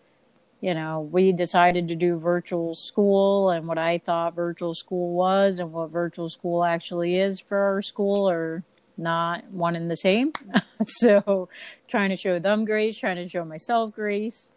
you 0.60 0.74
know, 0.74 1.08
we 1.10 1.32
decided 1.32 1.88
to 1.88 1.94
do 1.94 2.18
virtual 2.18 2.74
school 2.74 3.50
and 3.50 3.66
what 3.66 3.78
I 3.78 3.98
thought 3.98 4.34
virtual 4.34 4.74
school 4.74 5.14
was 5.14 5.58
and 5.58 5.72
what 5.72 5.90
virtual 5.90 6.28
school 6.28 6.64
actually 6.64 7.18
is 7.18 7.40
for 7.40 7.56
our 7.56 7.80
school 7.80 8.28
are 8.28 8.62
not 8.96 9.44
one 9.50 9.74
and 9.74 9.90
the 9.90 9.96
same. 9.96 10.32
so, 10.84 11.48
trying 11.88 12.10
to 12.10 12.16
show 12.16 12.38
them 12.38 12.66
grace, 12.66 12.98
trying 12.98 13.16
to 13.16 13.28
show 13.28 13.44
myself 13.44 13.94
grace, 13.94 14.50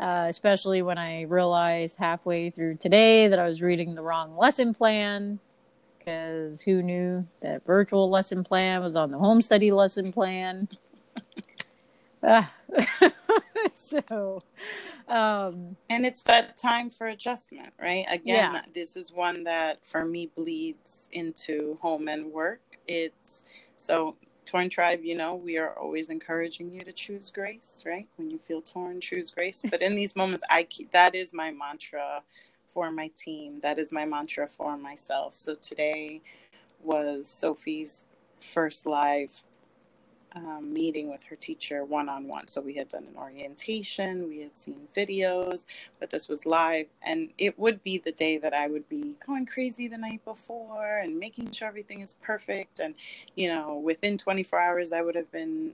uh, 0.00 0.26
especially 0.28 0.82
when 0.82 0.98
I 0.98 1.22
realized 1.22 1.96
halfway 1.96 2.50
through 2.50 2.76
today 2.76 3.28
that 3.28 3.38
I 3.38 3.46
was 3.46 3.60
reading 3.60 3.94
the 3.94 4.02
wrong 4.02 4.36
lesson 4.36 4.74
plan. 4.74 5.38
Because 5.98 6.62
who 6.62 6.82
knew 6.82 7.26
that 7.42 7.64
virtual 7.66 8.08
lesson 8.08 8.42
plan 8.42 8.82
was 8.82 8.96
on 8.96 9.10
the 9.10 9.18
home 9.18 9.42
study 9.42 9.70
lesson 9.70 10.12
plan? 10.12 10.66
uh, 12.22 12.44
so, 13.74 14.40
um, 15.08 15.76
and 15.88 16.06
it's 16.06 16.22
that 16.22 16.56
time 16.56 16.90
for 16.90 17.08
adjustment, 17.08 17.72
right? 17.80 18.06
Again, 18.08 18.54
yeah. 18.54 18.62
this 18.72 18.96
is 18.96 19.12
one 19.12 19.44
that 19.44 19.84
for 19.84 20.04
me 20.04 20.30
bleeds 20.34 21.08
into 21.12 21.78
home 21.80 22.08
and 22.08 22.26
work. 22.32 22.62
It's 22.86 23.44
so 23.76 24.16
Torn 24.50 24.68
Tribe, 24.68 25.04
you 25.04 25.16
know, 25.16 25.36
we 25.36 25.58
are 25.58 25.78
always 25.78 26.10
encouraging 26.10 26.72
you 26.72 26.80
to 26.80 26.90
choose 26.90 27.30
grace, 27.30 27.84
right? 27.86 28.08
When 28.16 28.32
you 28.32 28.38
feel 28.38 28.60
torn, 28.60 29.00
choose 29.00 29.30
grace. 29.30 29.62
But 29.70 29.80
in 29.80 29.94
these 29.94 30.16
moments, 30.16 30.42
I 30.50 30.64
keep, 30.64 30.90
that 30.90 31.14
is 31.14 31.32
my 31.32 31.52
mantra 31.52 32.20
for 32.66 32.90
my 32.90 33.12
team. 33.16 33.60
That 33.60 33.78
is 33.78 33.92
my 33.92 34.04
mantra 34.04 34.48
for 34.48 34.76
myself. 34.76 35.36
So 35.36 35.54
today 35.54 36.20
was 36.82 37.28
Sophie's 37.28 38.06
first 38.40 38.86
live 38.86 39.30
um, 40.36 40.72
meeting 40.72 41.10
with 41.10 41.24
her 41.24 41.36
teacher 41.36 41.84
one 41.84 42.08
on 42.08 42.28
one. 42.28 42.48
So 42.48 42.60
we 42.60 42.74
had 42.74 42.88
done 42.88 43.06
an 43.10 43.16
orientation, 43.16 44.28
we 44.28 44.42
had 44.42 44.56
seen 44.56 44.88
videos, 44.96 45.66
but 45.98 46.10
this 46.10 46.28
was 46.28 46.46
live. 46.46 46.86
And 47.02 47.32
it 47.38 47.58
would 47.58 47.82
be 47.82 47.98
the 47.98 48.12
day 48.12 48.38
that 48.38 48.54
I 48.54 48.68
would 48.68 48.88
be 48.88 49.14
going 49.26 49.46
crazy 49.46 49.88
the 49.88 49.98
night 49.98 50.24
before 50.24 50.98
and 50.98 51.18
making 51.18 51.52
sure 51.52 51.68
everything 51.68 52.00
is 52.00 52.14
perfect. 52.14 52.78
And, 52.80 52.94
you 53.36 53.52
know, 53.52 53.76
within 53.76 54.18
24 54.18 54.60
hours, 54.60 54.92
I 54.92 55.02
would 55.02 55.14
have 55.16 55.30
been 55.32 55.72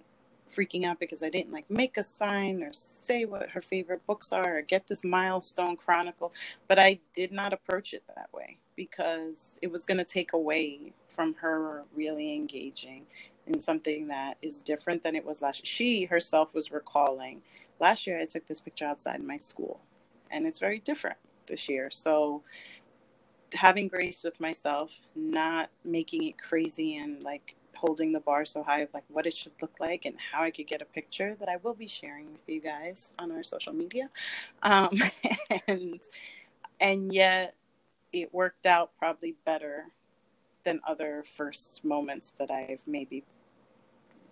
freaking 0.54 0.84
out 0.84 1.00
because 1.00 1.22
I 1.22 1.30
didn't 1.30 1.52
like 1.52 1.68
make 1.70 1.96
a 1.96 2.02
sign 2.04 2.62
or 2.62 2.70
say 2.72 3.25
what 3.25 3.50
her 3.50 3.60
favorite 3.60 4.06
books 4.06 4.32
are 4.32 4.58
or 4.58 4.62
get 4.62 4.86
this 4.86 5.04
milestone 5.04 5.76
chronicle. 5.76 6.32
But 6.68 6.78
I 6.78 7.00
did 7.14 7.32
not 7.32 7.52
approach 7.52 7.92
it 7.92 8.04
that 8.14 8.30
way 8.32 8.58
because 8.76 9.58
it 9.62 9.72
was 9.72 9.84
going 9.84 9.98
to 9.98 10.04
take 10.04 10.32
away 10.32 10.92
from 11.08 11.34
her 11.34 11.84
really 11.94 12.34
engaging 12.34 13.06
in 13.47 13.61
something 13.61 14.09
that 14.09 14.37
is 14.43 14.61
different 14.61 15.03
than 15.03 15.15
it 15.17 15.25
was 15.25 15.43
last 15.43 15.61
year. 15.61 15.67
She 15.67 16.05
herself 16.05 16.55
was 16.55 16.73
recalling 16.73 17.43
last 17.81 18.07
year 18.07 18.21
I 18.21 18.25
took 18.25 18.47
this 18.47 18.61
picture 18.61 18.85
outside 18.85 19.23
my 19.23 19.37
school 19.37 19.81
and 20.31 20.47
it's 20.47 20.59
very 20.59 20.79
different 20.81 21.19
this 21.47 21.69
year. 21.69 21.91
So 21.91 22.43
having 23.55 23.88
grace 23.88 24.25
with 24.25 24.41
myself, 24.41 25.00
not 25.15 25.71
making 25.85 26.25
it 26.25 26.38
crazy 26.38 26.97
and 26.97 27.23
like 27.23 27.55
holding 27.76 28.12
the 28.12 28.21
bar 28.21 28.45
so 28.45 28.62
high 28.62 28.81
of 28.81 28.88
like 28.95 29.05
what 29.09 29.26
it 29.26 29.37
should 29.37 29.53
look 29.61 29.79
like 29.79 30.05
and 30.05 30.17
how 30.33 30.43
I 30.43 30.50
could 30.50 30.67
get 30.67 30.83
a 30.83 30.87
picture 30.87 31.37
that 31.38 31.49
I 31.49 31.57
will 31.62 31.75
be 31.75 31.87
sharing 31.87 32.33
with 32.33 32.41
you 32.47 32.61
guys 32.61 33.12
on 33.19 33.31
our 33.31 33.43
social 33.43 33.73
media. 33.73 34.11
Um, 34.62 34.99
and 35.69 36.00
and 36.81 37.12
yet 37.12 37.55
it 38.12 38.33
worked 38.35 38.67
out 38.67 38.91
probably 38.99 39.37
better 39.45 39.87
than 40.65 40.81
other 40.87 41.23
first 41.23 41.85
moments 41.85 42.33
that 42.38 42.50
I've 42.50 42.83
maybe 42.87 43.25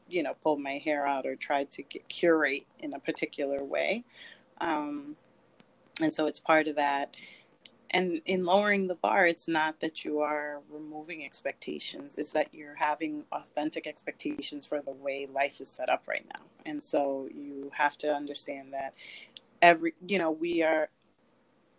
you 0.09 0.23
know 0.23 0.35
pulled 0.43 0.61
my 0.61 0.79
hair 0.79 1.07
out 1.07 1.27
or 1.27 1.37
tried 1.37 1.71
to 1.73 1.83
get, 1.83 2.09
curate 2.09 2.67
in 2.81 2.95
a 2.95 2.99
particular 2.99 3.63
way. 3.65 4.05
Um, 4.61 5.17
and 6.01 6.13
so 6.13 6.27
it's 6.27 6.39
part 6.39 6.69
of 6.69 6.77
that. 6.77 7.15
And 7.91 8.21
in 8.27 8.43
lowering 8.43 8.89
the 8.89 8.97
bar 8.97 9.27
it's 9.27 9.47
not 9.47 9.81
that 9.81 10.05
you 10.05 10.19
are 10.21 10.61
removing 10.69 11.25
expectations 11.25 12.19
it's 12.19 12.31
that 12.31 12.53
you're 12.53 12.75
having 12.75 13.25
authentic 13.31 13.87
expectations 13.87 14.67
for 14.67 14.81
the 14.81 14.91
way 14.91 15.27
life 15.33 15.61
is 15.61 15.69
set 15.69 15.89
up 15.89 16.03
right 16.09 16.27
now. 16.35 16.41
And 16.67 16.83
so 16.83 17.29
you 17.33 17.71
have 17.75 17.97
to 17.99 18.13
understand 18.13 18.73
that 18.75 18.95
every 19.63 19.95
you 20.07 20.19
know 20.19 20.31
we 20.31 20.63
are 20.63 20.89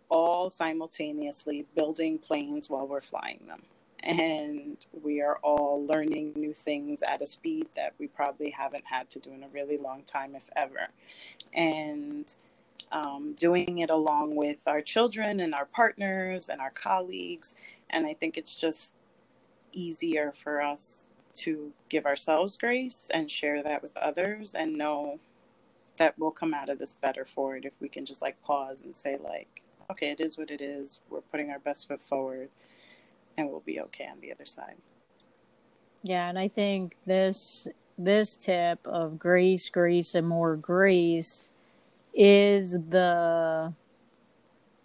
all 0.09 0.49
simultaneously 0.49 1.65
building 1.75 2.17
planes 2.17 2.69
while 2.69 2.87
we're 2.87 3.01
flying 3.01 3.41
them 3.47 3.61
and 4.05 4.77
we 5.03 5.21
are 5.21 5.37
all 5.37 5.85
learning 5.85 6.33
new 6.35 6.53
things 6.53 7.01
at 7.01 7.21
a 7.21 7.25
speed 7.25 7.67
that 7.75 7.93
we 7.97 8.07
probably 8.07 8.51
haven't 8.51 8.85
had 8.85 9.09
to 9.09 9.19
do 9.19 9.31
in 9.31 9.43
a 9.43 9.47
really 9.49 9.77
long 9.77 10.03
time, 10.03 10.35
if 10.35 10.49
ever. 10.55 10.89
And 11.53 12.33
um, 12.91 13.33
doing 13.33 13.79
it 13.79 13.89
along 13.89 14.35
with 14.35 14.59
our 14.67 14.81
children 14.81 15.39
and 15.39 15.55
our 15.55 15.65
partners 15.65 16.49
and 16.49 16.61
our 16.61 16.69
colleagues. 16.69 17.55
And 17.89 18.05
I 18.05 18.13
think 18.13 18.37
it's 18.37 18.55
just 18.55 18.91
easier 19.71 20.31
for 20.31 20.61
us 20.61 21.03
to 21.33 21.71
give 21.89 22.05
ourselves 22.05 22.55
grace 22.57 23.09
and 23.13 23.29
share 23.29 23.61
that 23.63 23.81
with 23.81 23.97
others 23.97 24.53
and 24.55 24.73
know 24.73 25.19
that 25.97 26.17
we'll 26.17 26.31
come 26.31 26.53
out 26.53 26.69
of 26.69 26.79
this 26.79 26.93
better 26.93 27.25
for 27.25 27.57
it 27.57 27.65
if 27.65 27.73
we 27.81 27.89
can 27.89 28.05
just 28.05 28.21
like 28.21 28.41
pause 28.41 28.81
and 28.81 28.95
say 28.95 29.17
like 29.21 29.63
okay 29.91 30.11
it 30.11 30.19
is 30.21 30.37
what 30.37 30.49
it 30.49 30.61
is 30.61 30.99
we're 31.09 31.21
putting 31.21 31.49
our 31.49 31.59
best 31.59 31.87
foot 31.87 32.01
forward 32.01 32.49
and 33.37 33.49
we'll 33.49 33.61
be 33.61 33.79
okay 33.81 34.07
on 34.11 34.19
the 34.21 34.31
other 34.31 34.45
side. 34.45 34.75
Yeah, 36.03 36.29
and 36.29 36.37
I 36.37 36.47
think 36.47 36.95
this 37.05 37.67
this 37.97 38.35
tip 38.35 38.79
of 38.85 39.17
grace, 39.17 39.69
grace, 39.69 40.13
and 40.13 40.27
more 40.27 40.55
grace 40.55 41.49
is 42.13 42.73
the 42.73 43.73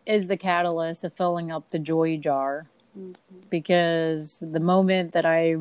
is 0.07 0.27
the 0.29 0.37
catalyst 0.37 1.05
of 1.05 1.13
filling 1.13 1.53
up 1.53 1.69
the 1.69 1.79
joy 1.79 2.17
jar. 2.17 2.69
Mm-hmm. 2.99 3.13
Because 3.51 4.39
the 4.41 4.61
moment 4.61 5.13
that 5.13 5.27
I 5.27 5.57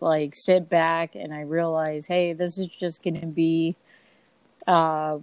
like 0.00 0.34
sit 0.36 0.68
back 0.68 1.16
and 1.16 1.34
I 1.34 1.40
realize, 1.40 2.06
hey, 2.06 2.32
this 2.32 2.56
is 2.58 2.68
just 2.68 3.02
going 3.02 3.20
to 3.20 3.26
be 3.26 3.74
uh, 4.66 5.18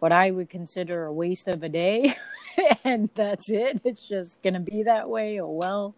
what 0.00 0.10
I 0.10 0.32
would 0.32 0.50
consider 0.50 1.04
a 1.04 1.12
waste 1.12 1.46
of 1.46 1.62
a 1.62 1.68
day, 1.68 2.12
and 2.84 3.08
that's 3.14 3.50
it. 3.50 3.80
It's 3.84 4.06
just 4.06 4.42
going 4.42 4.54
to 4.54 4.60
be 4.60 4.82
that 4.82 5.08
way. 5.08 5.40
Oh 5.40 5.48
well 5.48 5.94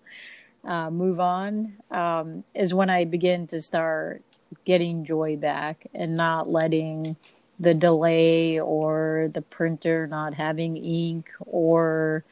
uh, 0.66 0.90
move 0.90 1.20
on 1.20 1.74
um, 1.90 2.44
is 2.54 2.72
when 2.72 2.90
I 2.90 3.04
begin 3.04 3.46
to 3.48 3.60
start 3.60 4.22
getting 4.64 5.04
joy 5.04 5.36
back 5.36 5.86
and 5.94 6.16
not 6.16 6.48
letting 6.50 7.16
the 7.60 7.74
delay 7.74 8.58
or 8.58 9.30
the 9.32 9.42
printer 9.42 10.06
not 10.06 10.34
having 10.34 10.76
ink 10.76 11.30
or 11.40 12.24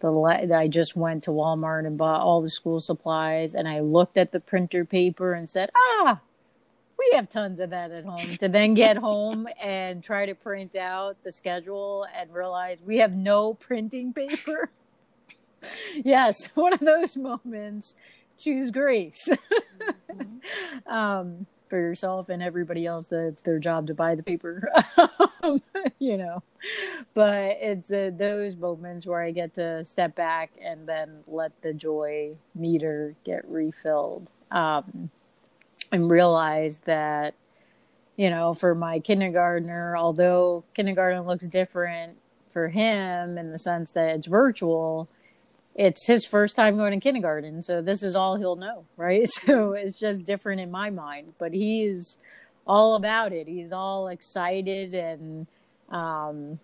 the 0.00 0.52
I 0.54 0.68
just 0.68 0.94
went 0.96 1.24
to 1.24 1.30
Walmart 1.30 1.86
and 1.86 1.96
bought 1.96 2.20
all 2.20 2.42
the 2.42 2.50
school 2.50 2.80
supplies 2.80 3.54
and 3.54 3.66
I 3.66 3.80
looked 3.80 4.18
at 4.18 4.32
the 4.32 4.40
printer 4.40 4.84
paper 4.84 5.32
and 5.32 5.48
said, 5.48 5.70
"Ah, 5.74 6.20
we 6.98 7.10
have 7.14 7.28
tons 7.28 7.60
of 7.60 7.70
that 7.70 7.90
at 7.90 8.04
home." 8.04 8.36
to 8.38 8.48
then 8.48 8.74
get 8.74 8.98
home 8.98 9.48
and 9.60 10.04
try 10.04 10.26
to 10.26 10.34
print 10.34 10.76
out 10.76 11.16
the 11.24 11.32
schedule 11.32 12.06
and 12.14 12.32
realize 12.32 12.82
we 12.84 12.98
have 12.98 13.16
no 13.16 13.54
printing 13.54 14.12
paper 14.12 14.70
yes, 15.94 16.46
one 16.54 16.72
of 16.72 16.80
those 16.80 17.16
moments. 17.16 17.94
Choose 18.38 18.70
grace 18.70 19.30
mm-hmm. 19.30 20.86
um, 20.92 21.46
for 21.70 21.78
yourself 21.78 22.28
and 22.28 22.42
everybody 22.42 22.84
else 22.84 23.06
that 23.06 23.28
it's 23.28 23.40
their 23.40 23.58
job 23.58 23.86
to 23.86 23.94
buy 23.94 24.14
the 24.14 24.22
paper. 24.22 24.68
you 25.98 26.18
know, 26.18 26.42
but 27.14 27.56
it's 27.60 27.90
uh, 27.90 28.10
those 28.14 28.54
moments 28.54 29.06
where 29.06 29.22
I 29.22 29.30
get 29.30 29.54
to 29.54 29.86
step 29.86 30.14
back 30.14 30.50
and 30.62 30.86
then 30.86 31.20
let 31.26 31.52
the 31.62 31.72
joy 31.72 32.36
meter 32.54 33.14
get 33.24 33.48
refilled 33.48 34.28
um, 34.50 35.08
and 35.90 36.10
realize 36.10 36.78
that 36.84 37.34
you 38.16 38.30
know, 38.30 38.54
for 38.54 38.74
my 38.74 38.98
kindergartner, 38.98 39.96
although 39.96 40.64
kindergarten 40.74 41.26
looks 41.26 41.46
different 41.46 42.16
for 42.50 42.68
him 42.68 43.36
in 43.36 43.50
the 43.50 43.58
sense 43.58 43.92
that 43.92 44.16
it's 44.16 44.26
virtual, 44.26 45.08
it's 45.76 46.06
his 46.06 46.24
first 46.24 46.56
time 46.56 46.76
going 46.76 46.98
to 46.98 47.04
kindergarten, 47.04 47.62
so 47.62 47.82
this 47.82 48.02
is 48.02 48.16
all 48.16 48.36
he'll 48.36 48.56
know, 48.56 48.86
right? 48.96 49.28
So 49.28 49.72
it's 49.72 49.98
just 49.98 50.24
different 50.24 50.60
in 50.60 50.70
my 50.70 50.90
mind, 50.90 51.34
but 51.38 51.52
he's 51.52 52.16
all 52.66 52.96
about 52.96 53.32
it. 53.32 53.46
He's 53.46 53.72
all 53.72 54.08
excited 54.08 54.94
and 54.94 55.46
um 55.90 56.58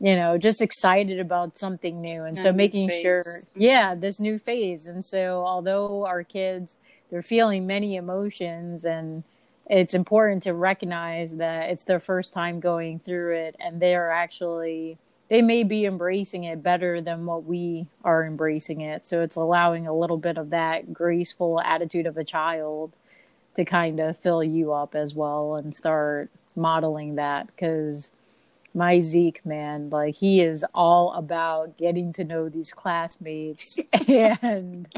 you 0.00 0.16
know, 0.16 0.36
just 0.36 0.60
excited 0.60 1.18
about 1.20 1.56
something 1.56 2.00
new. 2.02 2.24
And 2.24 2.38
so 2.38 2.52
making 2.52 2.90
sure 2.90 3.22
yeah, 3.56 3.94
this 3.94 4.20
new 4.20 4.38
phase. 4.38 4.86
And 4.86 5.02
so 5.02 5.44
although 5.46 6.04
our 6.04 6.24
kids 6.24 6.76
they're 7.10 7.22
feeling 7.22 7.66
many 7.66 7.94
emotions 7.94 8.84
and 8.84 9.22
it's 9.70 9.94
important 9.94 10.42
to 10.42 10.52
recognize 10.52 11.36
that 11.36 11.70
it's 11.70 11.84
their 11.84 12.00
first 12.00 12.32
time 12.32 12.60
going 12.60 12.98
through 12.98 13.34
it 13.36 13.56
and 13.60 13.80
they're 13.80 14.10
actually 14.10 14.98
they 15.28 15.42
may 15.42 15.62
be 15.62 15.84
embracing 15.84 16.44
it 16.44 16.62
better 16.62 17.00
than 17.00 17.26
what 17.26 17.44
we 17.44 17.86
are 18.04 18.24
embracing 18.24 18.80
it. 18.80 19.06
So 19.06 19.22
it's 19.22 19.36
allowing 19.36 19.86
a 19.86 19.96
little 19.96 20.18
bit 20.18 20.36
of 20.36 20.50
that 20.50 20.92
graceful 20.92 21.60
attitude 21.60 22.06
of 22.06 22.16
a 22.16 22.24
child 22.24 22.92
to 23.56 23.64
kind 23.64 24.00
of 24.00 24.18
fill 24.18 24.42
you 24.42 24.72
up 24.72 24.94
as 24.94 25.14
well 25.14 25.54
and 25.54 25.74
start 25.74 26.30
modeling 26.56 27.14
that 27.14 27.46
because 27.46 28.10
my 28.74 29.00
Zeke 29.00 29.44
man, 29.46 29.88
like 29.90 30.16
he 30.16 30.40
is 30.40 30.64
all 30.74 31.12
about 31.12 31.76
getting 31.76 32.12
to 32.14 32.24
know 32.24 32.48
these 32.48 32.72
classmates 32.72 33.78
and 34.08 34.88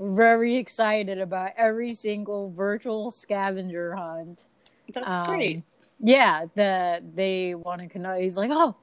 very 0.00 0.56
excited 0.56 1.18
about 1.18 1.50
every 1.56 1.92
single 1.92 2.50
virtual 2.50 3.10
scavenger 3.10 3.94
hunt. 3.94 4.46
That's 4.92 5.16
um, 5.16 5.26
great. 5.26 5.62
Yeah, 6.00 6.46
that 6.56 7.14
they 7.14 7.54
want 7.54 7.82
to 7.82 7.88
connect. 7.88 8.22
He's 8.22 8.36
like, 8.36 8.50
oh, 8.52 8.74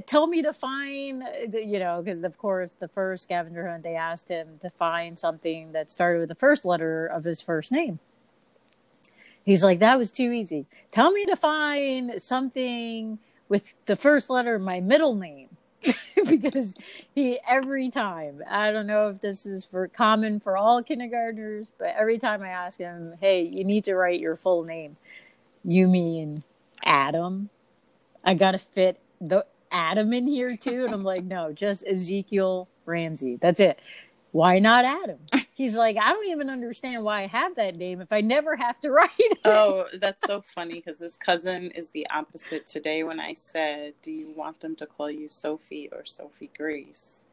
tell 0.00 0.26
me 0.26 0.42
to 0.42 0.52
find, 0.52 1.22
uh, 1.22 1.58
you 1.58 1.78
know, 1.78 2.02
because 2.02 2.22
of 2.22 2.38
course 2.38 2.72
the 2.72 2.88
first 2.88 3.24
scavenger 3.24 3.68
hunt 3.68 3.82
they 3.82 3.96
asked 3.96 4.28
him 4.28 4.58
to 4.60 4.70
find 4.70 5.18
something 5.18 5.72
that 5.72 5.90
started 5.90 6.20
with 6.20 6.28
the 6.28 6.34
first 6.34 6.64
letter 6.64 7.06
of 7.06 7.24
his 7.24 7.40
first 7.40 7.72
name. 7.72 7.98
He's 9.44 9.62
like, 9.62 9.80
that 9.80 9.98
was 9.98 10.10
too 10.10 10.30
easy. 10.30 10.66
Tell 10.90 11.10
me 11.10 11.26
to 11.26 11.36
find 11.36 12.22
something 12.22 13.18
with 13.48 13.74
the 13.86 13.96
first 13.96 14.30
letter 14.30 14.54
of 14.54 14.62
my 14.62 14.80
middle 14.80 15.14
name. 15.14 15.48
because 16.26 16.74
he 17.14 17.40
every 17.48 17.90
time 17.90 18.42
I 18.48 18.70
don't 18.70 18.86
know 18.86 19.08
if 19.08 19.20
this 19.20 19.46
is 19.46 19.64
for 19.64 19.88
common 19.88 20.38
for 20.38 20.56
all 20.56 20.82
kindergartners, 20.82 21.72
but 21.76 21.94
every 21.98 22.18
time 22.18 22.42
I 22.42 22.50
ask 22.50 22.78
him, 22.78 23.14
"Hey, 23.20 23.42
you 23.42 23.64
need 23.64 23.84
to 23.84 23.96
write 23.96 24.20
your 24.20 24.36
full 24.36 24.62
name," 24.62 24.96
you 25.64 25.88
mean 25.88 26.44
Adam? 26.84 27.50
I 28.24 28.34
gotta 28.34 28.58
fit 28.58 29.00
the 29.20 29.44
Adam 29.72 30.12
in 30.14 30.28
here 30.28 30.56
too, 30.56 30.84
and 30.84 30.94
I'm 30.94 31.04
like, 31.04 31.24
no, 31.24 31.52
just 31.52 31.86
Ezekiel 31.88 32.68
Ramsey. 32.86 33.38
That's 33.42 33.60
it 33.60 33.80
why 34.32 34.58
not 34.58 34.84
Adam? 34.84 35.18
He's 35.54 35.76
like, 35.76 35.96
I 35.96 36.10
don't 36.10 36.28
even 36.28 36.50
understand 36.50 37.04
why 37.04 37.22
I 37.22 37.26
have 37.28 37.56
that 37.56 37.76
name 37.76 38.00
if 38.00 38.12
I 38.12 38.20
never 38.20 38.56
have 38.56 38.80
to 38.80 38.90
write 38.92 39.10
it. 39.18 39.38
Oh, 39.44 39.86
that's 39.94 40.22
so 40.26 40.42
funny 40.42 40.74
because 40.74 41.00
his 41.00 41.16
cousin 41.16 41.70
is 41.72 41.88
the 41.90 42.08
opposite 42.10 42.66
today. 42.66 43.04
When 43.04 43.20
I 43.20 43.34
said, 43.34 43.94
Do 44.02 44.12
you 44.12 44.32
want 44.36 44.60
them 44.60 44.76
to 44.76 44.86
call 44.86 45.10
you 45.10 45.28
Sophie 45.28 45.88
or 45.92 46.04
Sophie 46.04 46.50
Grace? 46.56 47.24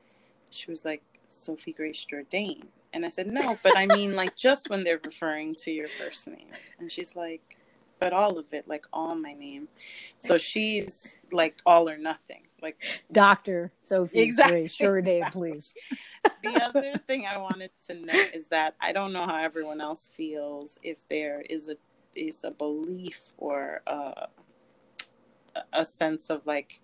She 0.52 0.72
was 0.72 0.86
like, 0.86 1.04
Sophie 1.28 1.74
Grace 1.74 2.06
Jourdain. 2.12 2.66
And 2.94 3.06
I 3.06 3.10
said, 3.10 3.28
No, 3.28 3.60
but 3.64 3.78
I 3.78 3.88
mean, 3.88 4.16
like, 4.16 4.36
just 4.36 4.70
when 4.72 4.84
they're 4.84 5.02
referring 5.06 5.56
to 5.58 5.72
your 5.72 5.90
first 5.90 6.28
name. 6.28 6.50
And 6.80 6.92
she's 6.92 7.16
like, 7.16 7.59
But 8.00 8.14
all 8.14 8.38
of 8.38 8.54
it, 8.54 8.68
like, 8.68 8.86
all 8.94 9.16
my 9.16 9.34
name. 9.34 9.68
So 10.20 10.38
she's 10.38 11.18
like, 11.32 11.62
all 11.66 11.90
or 11.90 11.98
nothing 11.98 12.44
like 12.62 12.78
Doctor 13.12 13.72
Sophie 13.82 14.20
exactly, 14.20 14.62
Grace 14.62 14.78
Jourdain, 14.78 15.18
exactly. 15.18 15.52
please. 15.52 15.76
the 16.44 16.60
other 16.60 16.98
thing 17.08 17.26
I 17.26 17.38
wanted 17.38 17.72
to 17.88 17.94
note 17.94 18.32
is 18.34 18.48
that 18.48 18.76
I 18.82 18.92
don't 18.92 19.14
know 19.14 19.26
how 19.26 19.38
everyone 19.38 19.82
else 19.82 20.12
feels 20.16 20.78
if 20.84 21.08
there 21.10 21.42
is 21.50 21.70
a 21.70 21.78
is 22.16 22.44
a 22.44 22.52
belief 22.52 23.34
or 23.38 23.82
uh, 23.88 24.26
a, 25.56 25.62
a 25.74 25.86
sense 25.86 26.30
of 26.30 26.46
like 26.46 26.82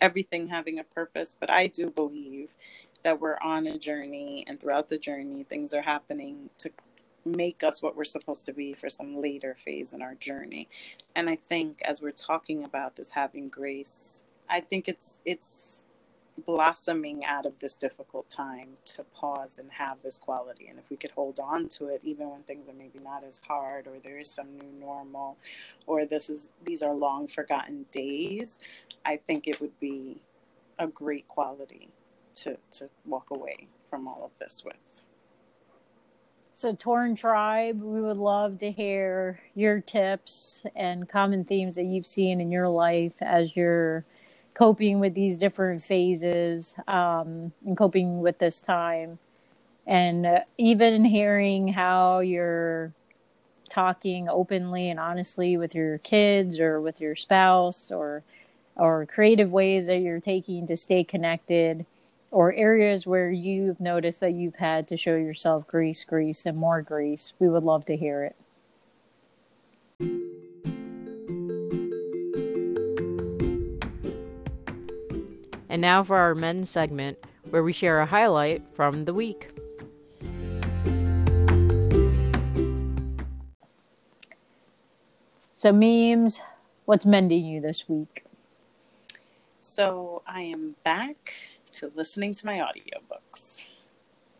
everything 0.00 0.48
having 0.48 0.78
a 0.78 0.84
purpose, 0.84 1.36
but 1.38 1.50
I 1.50 1.68
do 1.68 1.90
believe 1.90 2.54
that 3.04 3.20
we're 3.20 3.38
on 3.42 3.66
a 3.66 3.78
journey 3.78 4.44
and 4.48 4.60
throughout 4.60 4.88
the 4.88 4.98
journey 4.98 5.44
things 5.44 5.72
are 5.72 5.82
happening 5.82 6.50
to 6.58 6.70
make 7.24 7.62
us 7.64 7.82
what 7.82 7.96
we're 7.96 8.04
supposed 8.04 8.46
to 8.46 8.52
be 8.52 8.74
for 8.74 8.90
some 8.90 9.20
later 9.20 9.54
phase 9.56 9.92
in 9.92 10.02
our 10.02 10.14
journey. 10.16 10.68
And 11.16 11.30
I 11.30 11.36
think 11.36 11.80
as 11.84 12.02
we're 12.02 12.12
talking 12.12 12.64
about 12.64 12.96
this 12.96 13.12
having 13.12 13.48
grace 13.48 14.24
I 14.48 14.60
think 14.60 14.88
it's 14.88 15.18
it's 15.24 15.84
blossoming 16.46 17.24
out 17.24 17.46
of 17.46 17.58
this 17.60 17.74
difficult 17.74 18.28
time 18.30 18.70
to 18.84 19.04
pause 19.14 19.58
and 19.58 19.70
have 19.72 20.02
this 20.02 20.18
quality. 20.18 20.68
And 20.68 20.78
if 20.78 20.90
we 20.90 20.96
could 20.96 21.12
hold 21.12 21.40
on 21.40 21.68
to 21.70 21.88
it, 21.88 22.00
even 22.04 22.30
when 22.30 22.42
things 22.42 22.68
are 22.68 22.74
maybe 22.74 22.98
not 22.98 23.24
as 23.24 23.40
hard, 23.46 23.86
or 23.86 23.98
there 24.00 24.18
is 24.18 24.30
some 24.30 24.58
new 24.58 24.72
normal, 24.80 25.38
or 25.86 26.06
this 26.06 26.30
is 26.30 26.52
these 26.64 26.82
are 26.82 26.94
long 26.94 27.28
forgotten 27.28 27.86
days, 27.92 28.58
I 29.06 29.16
think 29.16 29.48
it 29.48 29.60
would 29.60 29.78
be 29.80 30.20
a 30.78 30.86
great 30.88 31.28
quality 31.28 31.88
to 32.36 32.58
to 32.72 32.90
walk 33.06 33.30
away 33.30 33.68
from 33.90 34.08
all 34.08 34.22
of 34.24 34.38
this 34.38 34.64
with. 34.64 34.91
So, 36.62 36.72
Torn 36.72 37.16
Tribe, 37.16 37.82
we 37.82 38.00
would 38.00 38.18
love 38.18 38.58
to 38.58 38.70
hear 38.70 39.40
your 39.56 39.80
tips 39.80 40.64
and 40.76 41.08
common 41.08 41.44
themes 41.44 41.74
that 41.74 41.86
you've 41.86 42.06
seen 42.06 42.40
in 42.40 42.52
your 42.52 42.68
life 42.68 43.14
as 43.20 43.56
you're 43.56 44.04
coping 44.54 45.00
with 45.00 45.12
these 45.12 45.36
different 45.36 45.82
phases 45.82 46.76
um, 46.86 47.50
and 47.66 47.76
coping 47.76 48.20
with 48.20 48.38
this 48.38 48.60
time. 48.60 49.18
And 49.88 50.24
uh, 50.24 50.40
even 50.56 51.04
hearing 51.04 51.66
how 51.66 52.20
you're 52.20 52.92
talking 53.68 54.28
openly 54.28 54.88
and 54.88 55.00
honestly 55.00 55.56
with 55.56 55.74
your 55.74 55.98
kids 55.98 56.60
or 56.60 56.80
with 56.80 57.00
your 57.00 57.16
spouse 57.16 57.90
or 57.90 58.22
or 58.76 59.04
creative 59.06 59.50
ways 59.50 59.86
that 59.86 59.98
you're 59.98 60.20
taking 60.20 60.68
to 60.68 60.76
stay 60.76 61.02
connected 61.02 61.84
or 62.32 62.54
areas 62.54 63.06
where 63.06 63.30
you've 63.30 63.78
noticed 63.78 64.20
that 64.20 64.32
you've 64.32 64.56
had 64.56 64.88
to 64.88 64.96
show 64.96 65.14
yourself 65.14 65.66
grease, 65.66 66.02
grease, 66.02 66.46
and 66.46 66.56
more 66.56 66.80
grease. 66.80 67.34
we 67.38 67.48
would 67.48 67.62
love 67.62 67.84
to 67.84 67.94
hear 67.94 68.24
it. 68.24 68.36
And 75.68 75.80
now 75.80 76.02
for 76.02 76.16
our 76.16 76.34
mends 76.34 76.70
segment, 76.70 77.18
where 77.50 77.62
we 77.62 77.72
share 77.72 78.00
a 78.00 78.06
highlight 78.06 78.62
from 78.74 79.04
the 79.04 79.12
week. 79.14 79.50
So, 85.52 85.70
memes, 85.70 86.40
what's 86.86 87.06
mending 87.06 87.44
you 87.44 87.60
this 87.60 87.88
week? 87.88 88.24
So, 89.60 90.22
I 90.26 90.42
am 90.42 90.76
back 90.82 91.34
to 91.72 91.92
listening 91.94 92.34
to 92.36 92.46
my 92.46 92.58
audiobooks, 92.58 93.64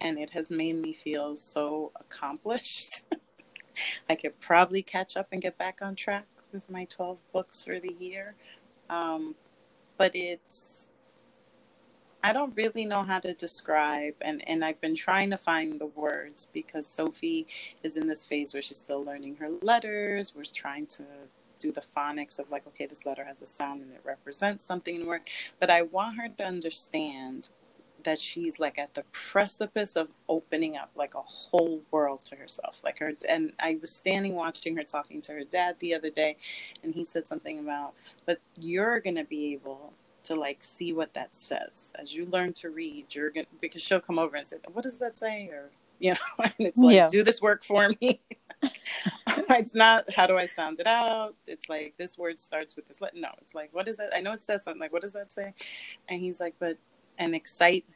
and 0.00 0.18
it 0.18 0.30
has 0.30 0.50
made 0.50 0.76
me 0.76 0.92
feel 0.92 1.36
so 1.36 1.92
accomplished. 1.96 3.02
I 4.08 4.14
could 4.14 4.38
probably 4.40 4.82
catch 4.82 5.16
up 5.16 5.28
and 5.32 5.40
get 5.40 5.58
back 5.58 5.80
on 5.82 5.94
track 5.94 6.26
with 6.52 6.68
my 6.70 6.84
12 6.84 7.18
books 7.32 7.62
for 7.62 7.80
the 7.80 7.96
year. 7.98 8.34
Um, 8.90 9.34
but 9.96 10.14
it's 10.14 10.88
I 12.24 12.32
don't 12.32 12.56
really 12.56 12.84
know 12.84 13.02
how 13.02 13.18
to 13.18 13.34
describe, 13.34 14.14
and, 14.20 14.48
and 14.48 14.64
I've 14.64 14.80
been 14.80 14.94
trying 14.94 15.30
to 15.30 15.36
find 15.36 15.80
the 15.80 15.86
words 15.86 16.46
because 16.52 16.86
Sophie 16.86 17.48
is 17.82 17.96
in 17.96 18.06
this 18.06 18.24
phase 18.24 18.54
where 18.54 18.62
she's 18.62 18.78
still 18.78 19.02
learning 19.02 19.36
her 19.36 19.48
letters. 19.60 20.32
We're 20.34 20.44
trying 20.44 20.86
to 20.88 21.04
do 21.62 21.72
the 21.72 21.80
phonics 21.80 22.38
of 22.38 22.50
like, 22.50 22.66
okay, 22.66 22.86
this 22.86 23.06
letter 23.06 23.24
has 23.24 23.40
a 23.40 23.46
sound 23.46 23.82
and 23.82 23.92
it 23.92 24.00
represents 24.04 24.64
something 24.64 24.96
in 25.00 25.06
work. 25.06 25.28
But 25.60 25.70
I 25.70 25.82
want 25.82 26.16
her 26.18 26.28
to 26.28 26.44
understand 26.44 27.48
that 28.04 28.18
she's 28.18 28.58
like 28.58 28.78
at 28.78 28.94
the 28.94 29.04
precipice 29.12 29.94
of 29.94 30.08
opening 30.28 30.76
up 30.76 30.90
like 30.96 31.14
a 31.14 31.22
whole 31.22 31.82
world 31.92 32.22
to 32.26 32.36
herself. 32.36 32.82
Like 32.82 32.98
her 32.98 33.12
and 33.28 33.52
i 33.60 33.78
was 33.80 33.92
standing 33.92 34.34
watching 34.34 34.76
her 34.76 34.82
talking 34.82 35.20
to 35.22 35.32
her 35.32 35.44
dad 35.44 35.76
the 35.78 35.94
other 35.94 36.10
day 36.10 36.36
and 36.82 36.94
he 36.94 37.04
said 37.04 37.28
something 37.28 37.60
about 37.60 37.94
but 38.26 38.40
you're 38.60 39.00
to 39.00 39.24
be 39.24 39.52
able 39.52 39.92
to 40.24 40.34
like 40.34 40.62
see 40.62 40.92
what 40.92 41.14
that 41.14 41.34
says. 41.34 41.92
As 42.00 42.14
you 42.14 42.26
learn 42.26 42.52
to 42.54 42.70
read 42.70 43.14
you're 43.14 43.30
gonna 43.30 43.46
because 43.60 43.82
she'll 43.82 44.00
come 44.00 44.18
over 44.18 44.36
and 44.36 44.46
say 44.46 44.56
what 44.72 44.82
does 44.82 44.98
that 44.98 45.16
say? 45.16 45.48
or 45.52 45.70
you 46.00 46.12
know 46.12 46.18
and 46.44 46.54
it's 46.58 46.78
like 46.78 46.94
yeah. 46.94 47.08
do 47.08 47.22
this 47.22 47.40
work 47.40 47.62
for 47.62 47.88
me 48.00 48.20
it's 49.50 49.74
not 49.74 50.04
how 50.14 50.26
do 50.26 50.36
i 50.36 50.46
sound 50.46 50.80
it 50.80 50.86
out? 50.88 51.34
It's 51.46 51.68
like 51.68 51.94
this 51.98 52.18
word 52.18 52.40
starts 52.40 52.76
with 52.76 52.88
this 52.88 53.00
let 53.02 53.16
no 53.16 53.30
it's 53.42 53.54
like 53.54 53.70
what 53.74 53.88
is 53.88 53.98
that? 53.98 54.14
I 54.16 54.20
know 54.20 54.32
it 54.34 54.42
says 54.42 54.64
something 54.64 54.80
like 54.80 54.92
what 54.92 55.02
does 55.02 55.12
that 55.14 55.32
say? 55.32 55.54
And 56.08 56.20
he's 56.20 56.40
like 56.40 56.56
but 56.60 56.78
and 57.18 57.34
excite 57.34 57.86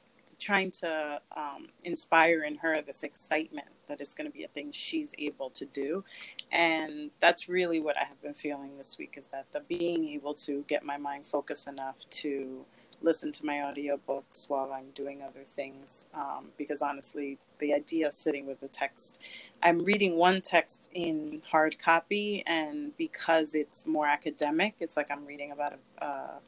trying 0.40 0.70
to 0.70 1.20
um, 1.36 1.68
inspire 1.84 2.44
in 2.44 2.56
her 2.56 2.82
this 2.82 3.04
excitement 3.04 3.68
that 3.88 4.00
it's 4.00 4.14
going 4.14 4.26
to 4.30 4.32
be 4.32 4.44
a 4.44 4.48
thing 4.48 4.72
she's 4.72 5.12
able 5.18 5.50
to 5.50 5.66
do. 5.66 6.04
And 6.52 7.10
that's 7.20 7.48
really 7.48 7.80
what 7.80 7.96
i 7.98 8.04
have 8.04 8.20
been 8.22 8.34
feeling 8.34 8.76
this 8.78 8.98
week 8.98 9.14
is 9.18 9.28
that 9.28 9.46
the 9.52 9.60
being 9.60 10.08
able 10.10 10.34
to 10.34 10.64
get 10.68 10.84
my 10.84 10.98
mind 10.98 11.26
focused 11.26 11.68
enough 11.68 11.98
to 12.10 12.64
listen 13.06 13.32
to 13.32 13.46
my 13.46 13.54
audiobooks 13.54 14.50
while 14.50 14.72
i'm 14.72 14.90
doing 14.94 15.22
other 15.22 15.44
things 15.44 16.06
um, 16.14 16.48
because 16.58 16.82
honestly 16.82 17.38
the 17.60 17.72
idea 17.72 18.06
of 18.06 18.14
sitting 18.14 18.46
with 18.46 18.60
the 18.60 18.68
text 18.68 19.18
i'm 19.62 19.78
reading 19.80 20.16
one 20.16 20.42
text 20.42 20.88
in 20.94 21.42
hard 21.50 21.78
copy 21.78 22.44
and 22.46 22.96
because 22.98 23.54
it's 23.54 23.86
more 23.86 24.06
academic 24.06 24.74
it's 24.80 24.96
like 24.96 25.10
i'm 25.10 25.24
reading 25.26 25.52
about 25.52 25.74
a, 26.00 26.04
a 26.04 26.40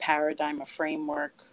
paradigm 0.00 0.60
a 0.60 0.66
framework 0.66 1.44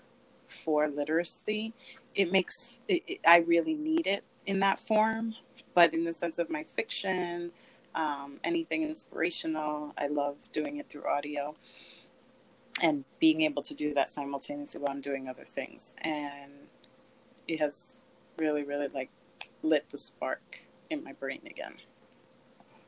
for 0.49 0.88
literacy. 0.88 1.73
It 2.15 2.32
makes 2.32 2.82
it, 2.88 3.04
it, 3.08 3.19
i 3.28 3.38
really 3.39 3.75
need 3.75 4.08
it 4.08 4.23
in 4.45 4.60
that 4.62 4.80
form, 4.80 5.36
but 5.75 5.93
in 5.93 6.04
the 6.04 6.13
sense 6.13 6.39
of 6.39 6.49
my 6.49 6.63
fiction, 6.63 7.52
um, 7.95 8.39
anything 8.43 8.84
inspirational, 8.84 9.93
I 9.97 10.08
love 10.08 10.38
doing 10.52 10.78
it 10.78 10.89
through 10.89 11.08
audio 11.08 11.56
and 12.81 13.03
being 13.19 13.41
able 13.41 13.61
to 13.63 13.73
do 13.73 13.93
that 13.93 14.09
simultaneously 14.09 14.79
while 14.79 14.91
I'm 14.91 15.01
doing 15.01 15.27
other 15.27 15.45
things. 15.45 15.93
And 16.01 16.51
it 17.47 17.59
has 17.59 18.01
really, 18.37 18.63
really 18.63 18.87
like 18.87 19.09
lit 19.63 19.89
the 19.89 19.97
spark 19.97 20.61
in 20.89 21.03
my 21.03 21.13
brain 21.13 21.41
again. 21.45 21.73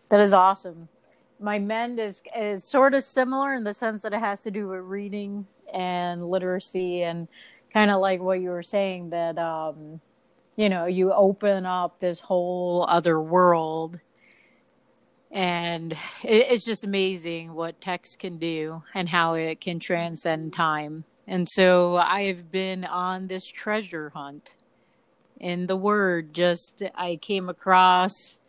That 0.10 0.20
is 0.20 0.34
awesome. 0.34 0.88
My 1.40 1.58
mend 1.58 2.00
is 2.00 2.22
is 2.38 2.64
sort 2.64 2.94
of 2.94 3.04
similar 3.04 3.54
in 3.54 3.64
the 3.64 3.74
sense 3.74 4.04
that 4.04 4.14
it 4.14 4.20
has 4.20 4.42
to 4.44 4.52
do 4.52 4.68
with 4.68 4.82
reading 4.82 5.48
and 5.74 6.30
literacy 6.30 7.04
and 7.04 7.28
kind 7.74 7.90
of 7.90 8.02
like 8.02 8.22
what 8.22 8.42
you 8.42 8.50
were 8.50 8.64
saying 8.64 9.10
that 9.10 9.38
um, 9.40 10.00
you 10.56 10.70
know, 10.70 10.86
you 10.86 11.12
open 11.14 11.66
up 11.66 12.00
this 12.00 12.20
whole 12.20 12.86
other 12.88 13.20
world. 13.20 14.00
And 15.32 15.94
it, 16.24 16.48
it's 16.50 16.66
just 16.66 16.84
amazing 16.84 17.54
what 17.54 17.80
text 17.80 18.20
can 18.20 18.38
do 18.38 18.84
and 18.94 19.08
how 19.08 19.36
it 19.36 19.62
can 19.62 19.80
transcend 19.80 20.54
time. 20.54 21.06
And 21.28 21.48
so 21.50 21.96
I 21.96 22.24
have 22.24 22.52
been 22.52 22.84
on 22.84 23.28
this 23.28 23.46
treasure 23.48 24.10
hunt 24.10 24.56
in 25.40 25.68
the 25.68 25.76
word. 25.76 26.34
Just 26.34 26.84
I 26.96 27.16
came 27.16 27.50
across, 27.50 28.40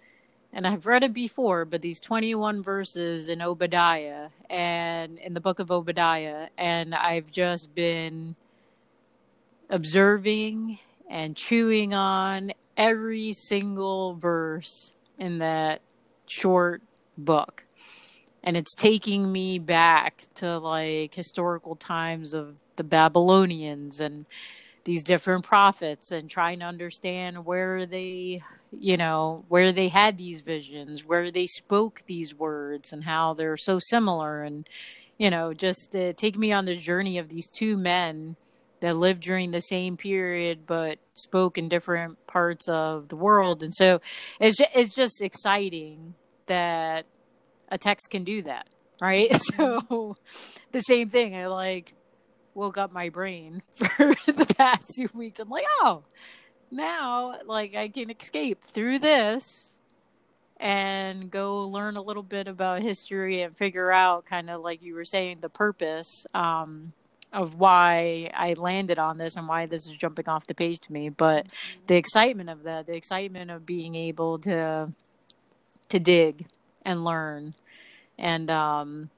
and 0.52 0.66
I've 0.66 0.86
read 0.86 1.04
it 1.04 1.12
before, 1.12 1.64
but 1.64 1.82
these 1.82 2.00
21 2.00 2.62
verses 2.62 3.28
in 3.28 3.40
Obadiah 3.40 4.28
and 4.50 5.18
in 5.18 5.34
the 5.34 5.40
book 5.40 5.58
of 5.58 5.70
Obadiah, 5.70 6.48
and 6.58 6.94
I've 6.94 7.30
just 7.30 7.74
been 7.74 8.36
observing 9.70 10.78
and 11.08 11.36
chewing 11.36 11.94
on 11.94 12.52
every 12.76 13.32
single 13.32 14.14
verse 14.14 14.94
in 15.18 15.38
that 15.38 15.80
short 16.32 16.82
book. 17.16 17.64
And 18.42 18.56
it's 18.56 18.74
taking 18.74 19.30
me 19.30 19.58
back 19.58 20.24
to 20.36 20.58
like 20.58 21.14
historical 21.14 21.76
times 21.76 22.34
of 22.34 22.56
the 22.76 22.84
Babylonians 22.84 24.00
and 24.00 24.26
these 24.84 25.02
different 25.02 25.44
prophets 25.44 26.10
and 26.10 26.28
trying 26.28 26.58
to 26.58 26.64
understand 26.64 27.44
where 27.44 27.86
they 27.86 28.42
you 28.72 28.96
know 28.96 29.44
where 29.48 29.70
they 29.70 29.86
had 29.88 30.18
these 30.18 30.40
visions 30.40 31.04
where 31.04 31.30
they 31.30 31.46
spoke 31.46 32.02
these 32.06 32.34
words 32.34 32.92
and 32.92 33.04
how 33.04 33.32
they're 33.32 33.56
so 33.56 33.78
similar 33.78 34.42
and 34.42 34.68
you 35.18 35.30
know 35.30 35.54
just 35.54 35.94
uh, 35.94 36.12
take 36.14 36.36
me 36.36 36.50
on 36.50 36.64
the 36.64 36.74
journey 36.74 37.18
of 37.18 37.28
these 37.28 37.48
two 37.48 37.76
men 37.76 38.34
that 38.80 38.96
lived 38.96 39.22
during 39.22 39.52
the 39.52 39.60
same 39.60 39.96
period 39.96 40.66
but 40.66 40.98
spoke 41.14 41.58
in 41.58 41.68
different 41.68 42.26
parts 42.26 42.68
of 42.68 43.08
the 43.08 43.16
world 43.16 43.62
and 43.62 43.72
so 43.72 44.00
it's 44.40 44.60
it's 44.74 44.96
just 44.96 45.22
exciting 45.22 46.14
that 46.52 47.06
a 47.68 47.78
text 47.78 48.10
can 48.10 48.24
do 48.24 48.42
that 48.42 48.68
right? 49.00 49.30
So 49.56 50.16
the 50.70 50.80
same 50.80 51.10
thing 51.10 51.34
i 51.34 51.48
like 51.48 51.94
woke 52.54 52.78
up 52.78 52.92
my 52.92 53.08
brain 53.08 53.62
for 53.74 54.14
the 54.26 54.54
past 54.56 54.84
two 54.96 55.08
weeks. 55.12 55.40
I'm 55.40 55.48
like 55.48 55.66
oh 55.80 56.04
now 56.70 57.34
like 57.46 57.74
i 57.74 57.88
can 57.88 58.10
escape 58.10 58.64
through 58.72 58.98
this 58.98 59.76
and 60.58 61.30
go 61.30 61.64
learn 61.68 61.96
a 61.96 62.02
little 62.02 62.22
bit 62.22 62.46
about 62.46 62.82
history 62.82 63.42
and 63.42 63.56
figure 63.56 63.90
out 63.90 64.24
kind 64.24 64.48
of 64.48 64.62
like 64.62 64.80
you 64.80 64.94
were 64.94 65.04
saying 65.04 65.38
the 65.40 65.48
purpose 65.48 66.24
um, 66.34 66.92
of 67.32 67.56
why 67.56 68.30
I 68.32 68.54
landed 68.54 68.98
on 68.98 69.18
this 69.18 69.34
and 69.34 69.48
why 69.48 69.66
this 69.66 69.88
is 69.88 69.96
jumping 69.96 70.28
off 70.28 70.46
the 70.46 70.54
page 70.54 70.78
to 70.82 70.92
me. 70.92 71.08
But 71.08 71.46
the 71.88 71.96
excitement 71.96 72.48
of 72.48 72.62
that, 72.62 72.86
the 72.86 72.94
excitement 72.94 73.50
of 73.50 73.66
being 73.66 73.96
able 73.96 74.38
to 74.40 74.92
to 75.92 76.00
dig 76.00 76.46
and 76.86 77.04
learn 77.04 77.54
and 78.18 78.50
um 78.50 79.10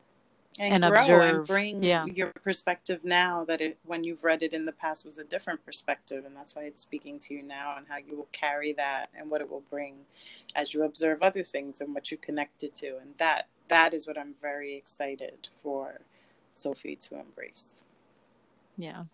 and, 0.58 0.84
and 0.84 0.92
grow 0.92 1.00
observe. 1.00 1.36
and 1.36 1.46
bring 1.46 1.82
yeah. 1.84 2.04
your 2.06 2.32
perspective 2.42 3.00
now 3.04 3.44
that 3.44 3.60
it 3.60 3.78
when 3.84 4.02
you've 4.02 4.24
read 4.24 4.42
it 4.42 4.52
in 4.52 4.64
the 4.64 4.72
past 4.72 5.06
was 5.06 5.16
a 5.18 5.24
different 5.24 5.64
perspective 5.64 6.24
and 6.24 6.36
that's 6.36 6.56
why 6.56 6.62
it's 6.62 6.80
speaking 6.80 7.20
to 7.20 7.32
you 7.32 7.44
now 7.44 7.76
and 7.76 7.86
how 7.88 7.96
you 7.96 8.16
will 8.16 8.28
carry 8.32 8.72
that 8.72 9.08
and 9.16 9.30
what 9.30 9.40
it 9.40 9.48
will 9.48 9.62
bring 9.70 9.94
as 10.56 10.74
you 10.74 10.82
observe 10.82 11.22
other 11.22 11.44
things 11.44 11.80
and 11.80 11.94
what 11.94 12.10
you 12.10 12.16
connected 12.16 12.74
to 12.74 12.96
and 13.00 13.14
that 13.18 13.46
that 13.68 13.94
is 13.94 14.04
what 14.04 14.18
i'm 14.18 14.34
very 14.42 14.74
excited 14.74 15.48
for 15.62 16.00
sophie 16.52 16.96
to 16.96 17.18
embrace 17.20 17.84
yeah. 18.76 19.04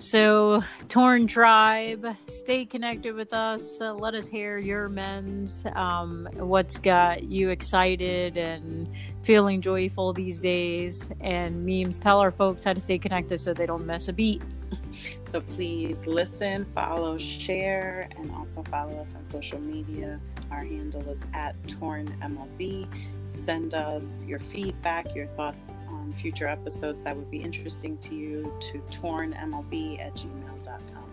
So, 0.00 0.62
Torn 0.88 1.26
Tribe, 1.26 2.16
stay 2.26 2.64
connected 2.64 3.14
with 3.14 3.34
us. 3.34 3.82
Uh, 3.82 3.92
let 3.92 4.14
us 4.14 4.26
hear 4.28 4.56
your 4.56 4.88
mends, 4.88 5.66
um, 5.74 6.26
what's 6.36 6.78
got 6.78 7.24
you 7.24 7.50
excited 7.50 8.38
and 8.38 8.88
feeling 9.22 9.60
joyful 9.60 10.14
these 10.14 10.40
days. 10.40 11.10
And 11.20 11.66
memes, 11.66 11.98
tell 11.98 12.18
our 12.18 12.30
folks 12.30 12.64
how 12.64 12.72
to 12.72 12.80
stay 12.80 12.96
connected 12.96 13.42
so 13.42 13.52
they 13.52 13.66
don't 13.66 13.84
miss 13.84 14.08
a 14.08 14.12
beat. 14.14 14.42
So, 15.26 15.40
please 15.40 16.08
listen, 16.08 16.64
follow, 16.64 17.16
share, 17.16 18.08
and 18.16 18.32
also 18.32 18.64
follow 18.64 18.96
us 18.98 19.14
on 19.14 19.24
social 19.24 19.60
media. 19.60 20.18
Our 20.50 20.64
handle 20.64 21.08
is 21.08 21.24
at 21.34 21.54
Torn 21.68 22.08
MLB 22.20 22.88
send 23.32 23.74
us 23.74 24.24
your 24.26 24.38
feedback, 24.38 25.14
your 25.14 25.26
thoughts 25.26 25.80
on 25.88 26.12
future 26.12 26.46
episodes 26.46 27.02
that 27.02 27.16
would 27.16 27.30
be 27.30 27.38
interesting 27.38 27.96
to 27.98 28.14
you 28.14 28.52
to 28.60 28.78
tornmlb 28.90 30.00
at 30.00 30.14
gmail.com. 30.14 31.10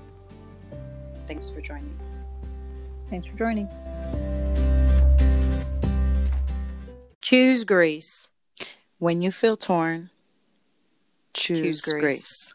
Thanks 1.26 1.50
for 1.50 1.62
joining. 1.62 1.98
Thanks 3.10 3.28
for 3.28 3.38
joining. 3.38 3.70
Choose 7.22 7.64
grace. 7.64 8.30
When 9.00 9.22
you 9.22 9.32
feel 9.32 9.58
torn, 9.58 10.10
choose, 11.34 11.62
choose 11.62 11.82
grace. 11.82 12.02
grace. 12.02 12.54